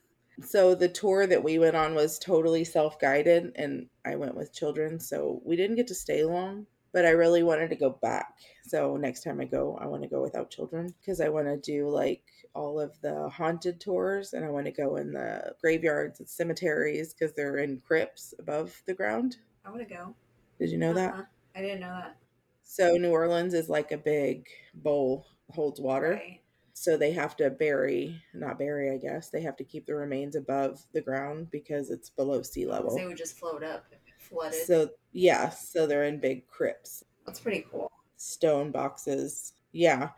So 0.43 0.73
the 0.73 0.89
tour 0.89 1.27
that 1.27 1.43
we 1.43 1.59
went 1.59 1.75
on 1.75 1.93
was 1.93 2.17
totally 2.17 2.63
self 2.63 2.99
guided, 2.99 3.51
and 3.55 3.87
I 4.03 4.15
went 4.15 4.35
with 4.35 4.51
children, 4.53 4.99
so 4.99 5.41
we 5.45 5.55
didn't 5.55 5.75
get 5.75 5.87
to 5.87 5.95
stay 5.95 6.23
long. 6.23 6.65
But 6.93 7.05
I 7.05 7.09
really 7.09 7.43
wanted 7.43 7.69
to 7.69 7.75
go 7.75 7.91
back. 8.01 8.39
So 8.65 8.97
next 8.97 9.23
time 9.23 9.39
I 9.39 9.45
go, 9.45 9.77
I 9.81 9.85
want 9.87 10.03
to 10.03 10.09
go 10.09 10.21
without 10.21 10.49
children 10.49 10.93
because 10.99 11.21
I 11.21 11.29
want 11.29 11.47
to 11.47 11.57
do 11.57 11.89
like 11.89 12.23
all 12.53 12.79
of 12.79 12.99
the 13.01 13.29
haunted 13.29 13.79
tours, 13.79 14.33
and 14.33 14.43
I 14.43 14.49
want 14.49 14.65
to 14.65 14.71
go 14.71 14.95
in 14.95 15.11
the 15.11 15.53
graveyards 15.61 16.19
and 16.19 16.27
cemeteries 16.27 17.13
because 17.13 17.35
they're 17.35 17.57
in 17.57 17.81
crypts 17.85 18.33
above 18.39 18.81
the 18.87 18.93
ground. 18.93 19.37
I 19.65 19.69
want 19.69 19.87
to 19.87 19.93
go. 19.93 20.15
Did 20.59 20.71
you 20.71 20.77
know 20.77 20.93
that? 20.93 21.13
Uh-huh. 21.13 21.23
I 21.55 21.61
didn't 21.61 21.81
know 21.81 21.95
that. 22.01 22.17
So 22.63 22.97
New 22.97 23.11
Orleans 23.11 23.53
is 23.53 23.69
like 23.69 23.91
a 23.91 23.97
big 23.97 24.47
bowl 24.73 25.27
holds 25.49 25.79
water. 25.79 26.19
Right. 26.21 26.41
So 26.73 26.95
they 26.95 27.11
have 27.13 27.35
to 27.37 27.49
bury, 27.49 28.21
not 28.35 28.59
bury, 28.59 28.91
I 28.91 28.97
guess. 28.97 29.29
They 29.29 29.41
have 29.41 29.55
to 29.57 29.63
keep 29.63 29.87
the 29.87 29.95
remains 29.95 30.35
above 30.35 30.79
the 30.93 31.01
ground 31.01 31.49
because 31.49 31.89
it's 31.89 32.11
below 32.11 32.43
sea 32.43 32.67
level. 32.67 32.95
They 32.95 33.07
would 33.07 33.17
just 33.17 33.39
float 33.39 33.63
up 33.63 33.85
if 33.91 34.06
flooded. 34.29 34.65
So 34.65 34.89
yeah, 35.11 35.49
so 35.49 35.87
they're 35.87 36.05
in 36.05 36.19
big 36.19 36.47
crypts. 36.47 37.03
That's 37.25 37.39
pretty 37.39 37.65
cool. 37.71 37.91
Stone 38.17 38.71
boxes. 38.71 39.53
Yeah. 39.71 40.09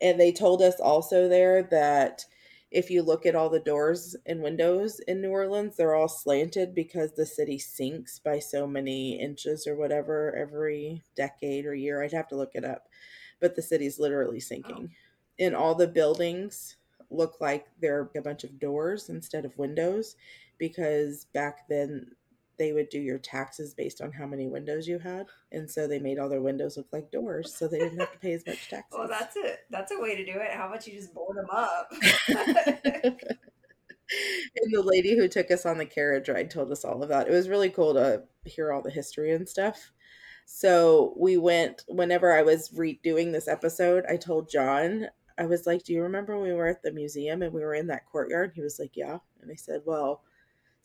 And 0.00 0.20
they 0.20 0.32
told 0.32 0.62
us 0.62 0.80
also 0.80 1.28
there 1.28 1.62
that 1.64 2.24
if 2.70 2.90
you 2.90 3.02
look 3.02 3.24
at 3.24 3.34
all 3.34 3.48
the 3.48 3.60
doors 3.60 4.16
and 4.26 4.42
windows 4.42 5.00
in 5.06 5.20
New 5.20 5.30
Orleans, 5.30 5.76
they're 5.76 5.94
all 5.94 6.08
slanted 6.08 6.74
because 6.74 7.12
the 7.12 7.24
city 7.24 7.58
sinks 7.58 8.18
by 8.18 8.38
so 8.38 8.66
many 8.66 9.20
inches 9.20 9.66
or 9.66 9.76
whatever 9.76 10.34
every 10.36 11.02
decade 11.16 11.64
or 11.64 11.74
year. 11.74 12.02
I'd 12.02 12.12
have 12.12 12.28
to 12.28 12.36
look 12.36 12.50
it 12.54 12.64
up. 12.64 12.88
But 13.40 13.54
the 13.54 13.62
city's 13.62 13.98
literally 13.98 14.40
sinking. 14.40 14.90
Oh. 14.90 14.94
And 15.38 15.54
all 15.54 15.74
the 15.74 15.86
buildings 15.86 16.76
look 17.10 17.40
like 17.40 17.66
they're 17.80 18.10
a 18.16 18.22
bunch 18.22 18.44
of 18.44 18.58
doors 18.58 19.08
instead 19.08 19.44
of 19.44 19.56
windows 19.58 20.16
because 20.58 21.26
back 21.26 21.68
then 21.68 22.10
they 22.58 22.72
would 22.72 22.88
do 22.88 22.98
your 22.98 23.18
taxes 23.18 23.74
based 23.74 24.00
on 24.00 24.12
how 24.12 24.26
many 24.26 24.48
windows 24.48 24.86
you 24.86 24.98
had 24.98 25.26
and 25.52 25.70
so 25.70 25.86
they 25.86 25.98
made 25.98 26.18
all 26.18 26.28
their 26.28 26.42
windows 26.42 26.76
look 26.76 26.88
like 26.92 27.10
doors 27.10 27.54
so 27.54 27.68
they 27.68 27.78
didn't 27.78 27.98
have 27.98 28.12
to 28.12 28.18
pay 28.18 28.32
as 28.32 28.46
much 28.46 28.68
taxes. 28.70 28.98
well 28.98 29.08
that's 29.08 29.36
it. 29.36 29.60
That's 29.70 29.92
a 29.92 30.00
way 30.00 30.16
to 30.16 30.24
do 30.24 30.38
it. 30.38 30.50
How 30.52 30.68
about 30.68 30.86
you 30.86 30.94
just 30.94 31.14
board 31.14 31.36
them 31.36 31.50
up? 31.50 31.92
And 34.62 34.72
the 34.72 34.82
lady 34.82 35.16
who 35.16 35.26
took 35.26 35.50
us 35.50 35.66
on 35.66 35.78
the 35.78 35.84
carriage 35.84 36.28
ride 36.28 36.50
told 36.50 36.70
us 36.70 36.84
all 36.84 37.02
of 37.02 37.08
that. 37.08 37.26
It 37.26 37.32
was 37.32 37.48
really 37.48 37.70
cool 37.70 37.94
to 37.94 38.22
hear 38.44 38.72
all 38.72 38.82
the 38.82 38.90
history 38.90 39.32
and 39.32 39.48
stuff. 39.48 39.90
So 40.44 41.12
we 41.16 41.36
went 41.36 41.82
whenever 41.88 42.32
i 42.32 42.42
was 42.42 42.70
redoing 42.70 43.32
this 43.32 43.48
episode 43.48 44.04
i 44.08 44.16
told 44.16 44.48
john 44.48 45.08
i 45.38 45.44
was 45.44 45.66
like 45.66 45.82
do 45.82 45.92
you 45.92 46.02
remember 46.02 46.36
when 46.36 46.46
we 46.46 46.54
were 46.54 46.68
at 46.68 46.82
the 46.82 46.92
museum 46.92 47.42
and 47.42 47.52
we 47.52 47.62
were 47.62 47.74
in 47.74 47.88
that 47.88 48.06
courtyard? 48.06 48.52
He 48.54 48.62
was 48.62 48.78
like 48.78 48.92
yeah. 48.94 49.18
And 49.42 49.50
i 49.50 49.56
said 49.56 49.80
well 49.84 50.22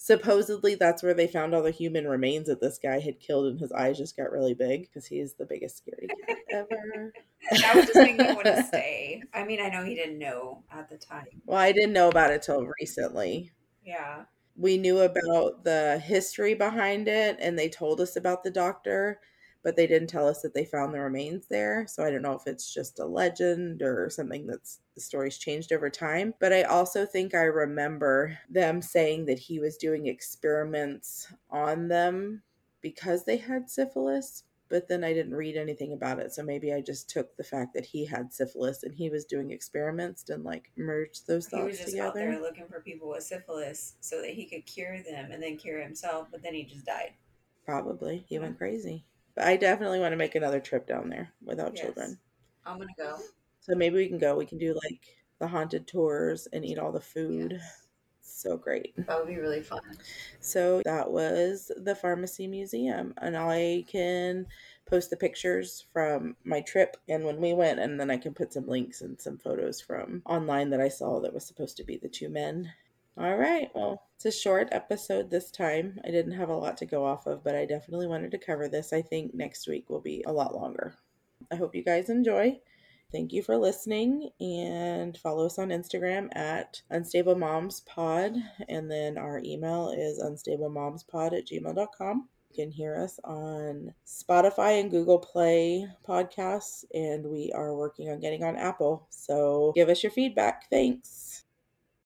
supposedly 0.03 0.73
that's 0.73 1.03
where 1.03 1.13
they 1.13 1.27
found 1.27 1.53
all 1.53 1.61
the 1.61 1.69
human 1.69 2.07
remains 2.07 2.47
that 2.47 2.59
this 2.59 2.79
guy 2.81 2.99
had 2.99 3.19
killed 3.19 3.45
and 3.45 3.59
his 3.59 3.71
eyes 3.71 3.99
just 3.99 4.17
got 4.17 4.31
really 4.31 4.55
big 4.55 4.81
because 4.81 5.05
he's 5.05 5.35
the 5.35 5.45
biggest 5.45 5.77
scary 5.77 6.07
cat 6.07 6.37
ever. 6.51 7.13
That 7.51 7.75
would 7.75 7.85
just 7.85 7.95
make 7.95 8.17
me 8.17 8.33
want 8.33 8.45
to 8.45 8.63
stay. 8.67 9.21
I 9.31 9.43
mean 9.43 9.61
i 9.61 9.69
know 9.69 9.83
he 9.83 9.93
didn't 9.93 10.17
know 10.17 10.63
at 10.71 10.89
the 10.89 10.97
time. 10.97 11.27
Well 11.45 11.59
i 11.59 11.71
didn't 11.71 11.93
know 11.93 12.09
about 12.09 12.31
it 12.31 12.41
till 12.41 12.67
recently. 12.79 13.51
Yeah. 13.85 14.23
We 14.55 14.79
knew 14.79 15.01
about 15.01 15.63
the 15.63 16.01
history 16.03 16.55
behind 16.55 17.07
it 17.07 17.37
and 17.39 17.57
they 17.57 17.69
told 17.69 18.01
us 18.01 18.15
about 18.15 18.43
the 18.43 18.49
doctor 18.49 19.19
but 19.63 19.75
they 19.75 19.87
didn't 19.87 20.09
tell 20.09 20.27
us 20.27 20.41
that 20.41 20.53
they 20.53 20.65
found 20.65 20.93
the 20.93 20.99
remains 20.99 21.47
there. 21.47 21.85
So 21.87 22.03
I 22.03 22.09
don't 22.09 22.21
know 22.21 22.33
if 22.33 22.47
it's 22.47 22.73
just 22.73 22.99
a 22.99 23.05
legend 23.05 23.81
or 23.81 24.09
something 24.09 24.47
that's 24.47 24.79
the 24.95 25.01
story's 25.01 25.37
changed 25.37 25.71
over 25.71 25.89
time. 25.89 26.33
But 26.39 26.53
I 26.53 26.63
also 26.63 27.05
think 27.05 27.35
I 27.35 27.43
remember 27.43 28.37
them 28.49 28.81
saying 28.81 29.25
that 29.25 29.39
he 29.39 29.59
was 29.59 29.77
doing 29.77 30.07
experiments 30.07 31.31
on 31.49 31.87
them 31.87 32.41
because 32.81 33.23
they 33.23 33.37
had 33.37 33.69
syphilis. 33.69 34.43
But 34.67 34.87
then 34.87 35.03
I 35.03 35.13
didn't 35.13 35.35
read 35.35 35.57
anything 35.57 35.91
about 35.91 36.19
it. 36.19 36.33
So 36.33 36.43
maybe 36.43 36.73
I 36.73 36.79
just 36.79 37.09
took 37.09 37.35
the 37.35 37.43
fact 37.43 37.73
that 37.73 37.85
he 37.85 38.05
had 38.05 38.33
syphilis 38.33 38.83
and 38.83 38.95
he 38.95 39.09
was 39.09 39.25
doing 39.25 39.51
experiments 39.51 40.29
and 40.29 40.45
like 40.45 40.71
merged 40.77 41.27
those 41.27 41.47
thoughts 41.47 41.49
together. 41.49 41.63
He 41.63 41.67
was 41.67 41.77
just 41.77 41.91
together. 41.91 42.07
out 42.07 42.13
there 42.13 42.41
looking 42.41 42.67
for 42.67 42.79
people 42.79 43.09
with 43.09 43.23
syphilis 43.23 43.95
so 43.99 44.21
that 44.21 44.31
he 44.31 44.45
could 44.45 44.65
cure 44.65 45.03
them 45.03 45.29
and 45.29 45.43
then 45.43 45.57
cure 45.57 45.81
himself. 45.81 46.29
But 46.31 46.41
then 46.41 46.53
he 46.53 46.63
just 46.63 46.85
died. 46.85 47.11
Probably. 47.65 48.23
He 48.27 48.35
yeah. 48.35 48.41
went 48.41 48.57
crazy. 48.57 49.03
But 49.41 49.47
I 49.47 49.57
definitely 49.57 49.99
want 49.99 50.11
to 50.11 50.17
make 50.17 50.35
another 50.35 50.59
trip 50.59 50.85
down 50.85 51.09
there 51.09 51.33
without 51.43 51.73
yes. 51.73 51.83
children. 51.83 52.19
I'm 52.63 52.77
gonna 52.77 52.91
go. 52.95 53.17
So 53.59 53.73
maybe 53.73 53.95
we 53.95 54.07
can 54.07 54.19
go. 54.19 54.35
We 54.35 54.45
can 54.45 54.59
do 54.59 54.79
like 54.83 55.01
the 55.39 55.47
haunted 55.47 55.87
tours 55.87 56.47
and 56.53 56.63
eat 56.63 56.77
all 56.77 56.91
the 56.91 57.01
food. 57.01 57.53
Yes. 57.53 57.87
So 58.21 58.55
great. 58.55 58.93
That 59.07 59.17
would 59.17 59.27
be 59.27 59.39
really 59.39 59.63
fun. 59.63 59.81
So 60.41 60.83
that 60.85 61.09
was 61.09 61.71
the 61.75 61.95
pharmacy 61.95 62.45
museum, 62.45 63.15
and 63.17 63.35
I 63.35 63.83
can 63.87 64.45
post 64.85 65.09
the 65.09 65.17
pictures 65.17 65.85
from 65.91 66.35
my 66.43 66.61
trip 66.61 66.97
and 67.09 67.25
when 67.25 67.41
we 67.41 67.53
went, 67.53 67.79
and 67.79 67.99
then 67.99 68.11
I 68.11 68.17
can 68.17 68.35
put 68.35 68.53
some 68.53 68.67
links 68.67 69.01
and 69.01 69.19
some 69.19 69.39
photos 69.39 69.81
from 69.81 70.21
online 70.27 70.69
that 70.69 70.81
I 70.81 70.89
saw 70.89 71.19
that 71.21 71.33
was 71.33 71.47
supposed 71.47 71.77
to 71.77 71.83
be 71.83 71.97
the 71.97 72.09
two 72.09 72.29
men 72.29 72.71
all 73.17 73.35
right. 73.37 73.69
Well, 73.75 74.03
it's 74.15 74.25
a 74.25 74.31
short 74.31 74.69
episode 74.71 75.29
this 75.29 75.51
time. 75.51 75.99
I 76.05 76.11
didn't 76.11 76.33
have 76.33 76.49
a 76.49 76.55
lot 76.55 76.77
to 76.77 76.85
go 76.85 77.05
off 77.05 77.25
of, 77.25 77.43
but 77.43 77.55
I 77.55 77.65
definitely 77.65 78.07
wanted 78.07 78.31
to 78.31 78.37
cover 78.37 78.67
this. 78.67 78.93
I 78.93 79.01
think 79.01 79.33
next 79.33 79.67
week 79.67 79.89
will 79.89 80.01
be 80.01 80.23
a 80.25 80.31
lot 80.31 80.55
longer. 80.55 80.95
I 81.51 81.55
hope 81.55 81.75
you 81.75 81.83
guys 81.83 82.09
enjoy. 82.09 82.59
Thank 83.11 83.33
you 83.33 83.43
for 83.43 83.57
listening 83.57 84.29
and 84.39 85.17
follow 85.17 85.45
us 85.45 85.59
on 85.59 85.69
Instagram 85.69 86.29
at 86.35 86.81
Unstable 86.89 87.35
Moms 87.35 87.81
Pod. 87.81 88.37
And 88.69 88.89
then 88.89 89.17
our 89.17 89.41
email 89.43 89.89
is 89.89 90.21
unstablemomspod 90.23 91.37
at 91.37 91.47
gmail.com. 91.47 92.29
You 92.49 92.63
can 92.63 92.71
hear 92.71 92.95
us 92.95 93.19
on 93.23 93.93
Spotify 94.05 94.79
and 94.79 94.91
Google 94.91 95.19
Play 95.19 95.87
podcasts, 96.07 96.83
and 96.93 97.25
we 97.25 97.51
are 97.53 97.75
working 97.75 98.09
on 98.09 98.19
getting 98.19 98.43
on 98.43 98.55
Apple. 98.55 99.07
So 99.09 99.71
give 99.75 99.89
us 99.89 100.03
your 100.03 100.11
feedback. 100.11 100.69
Thanks. 100.69 101.40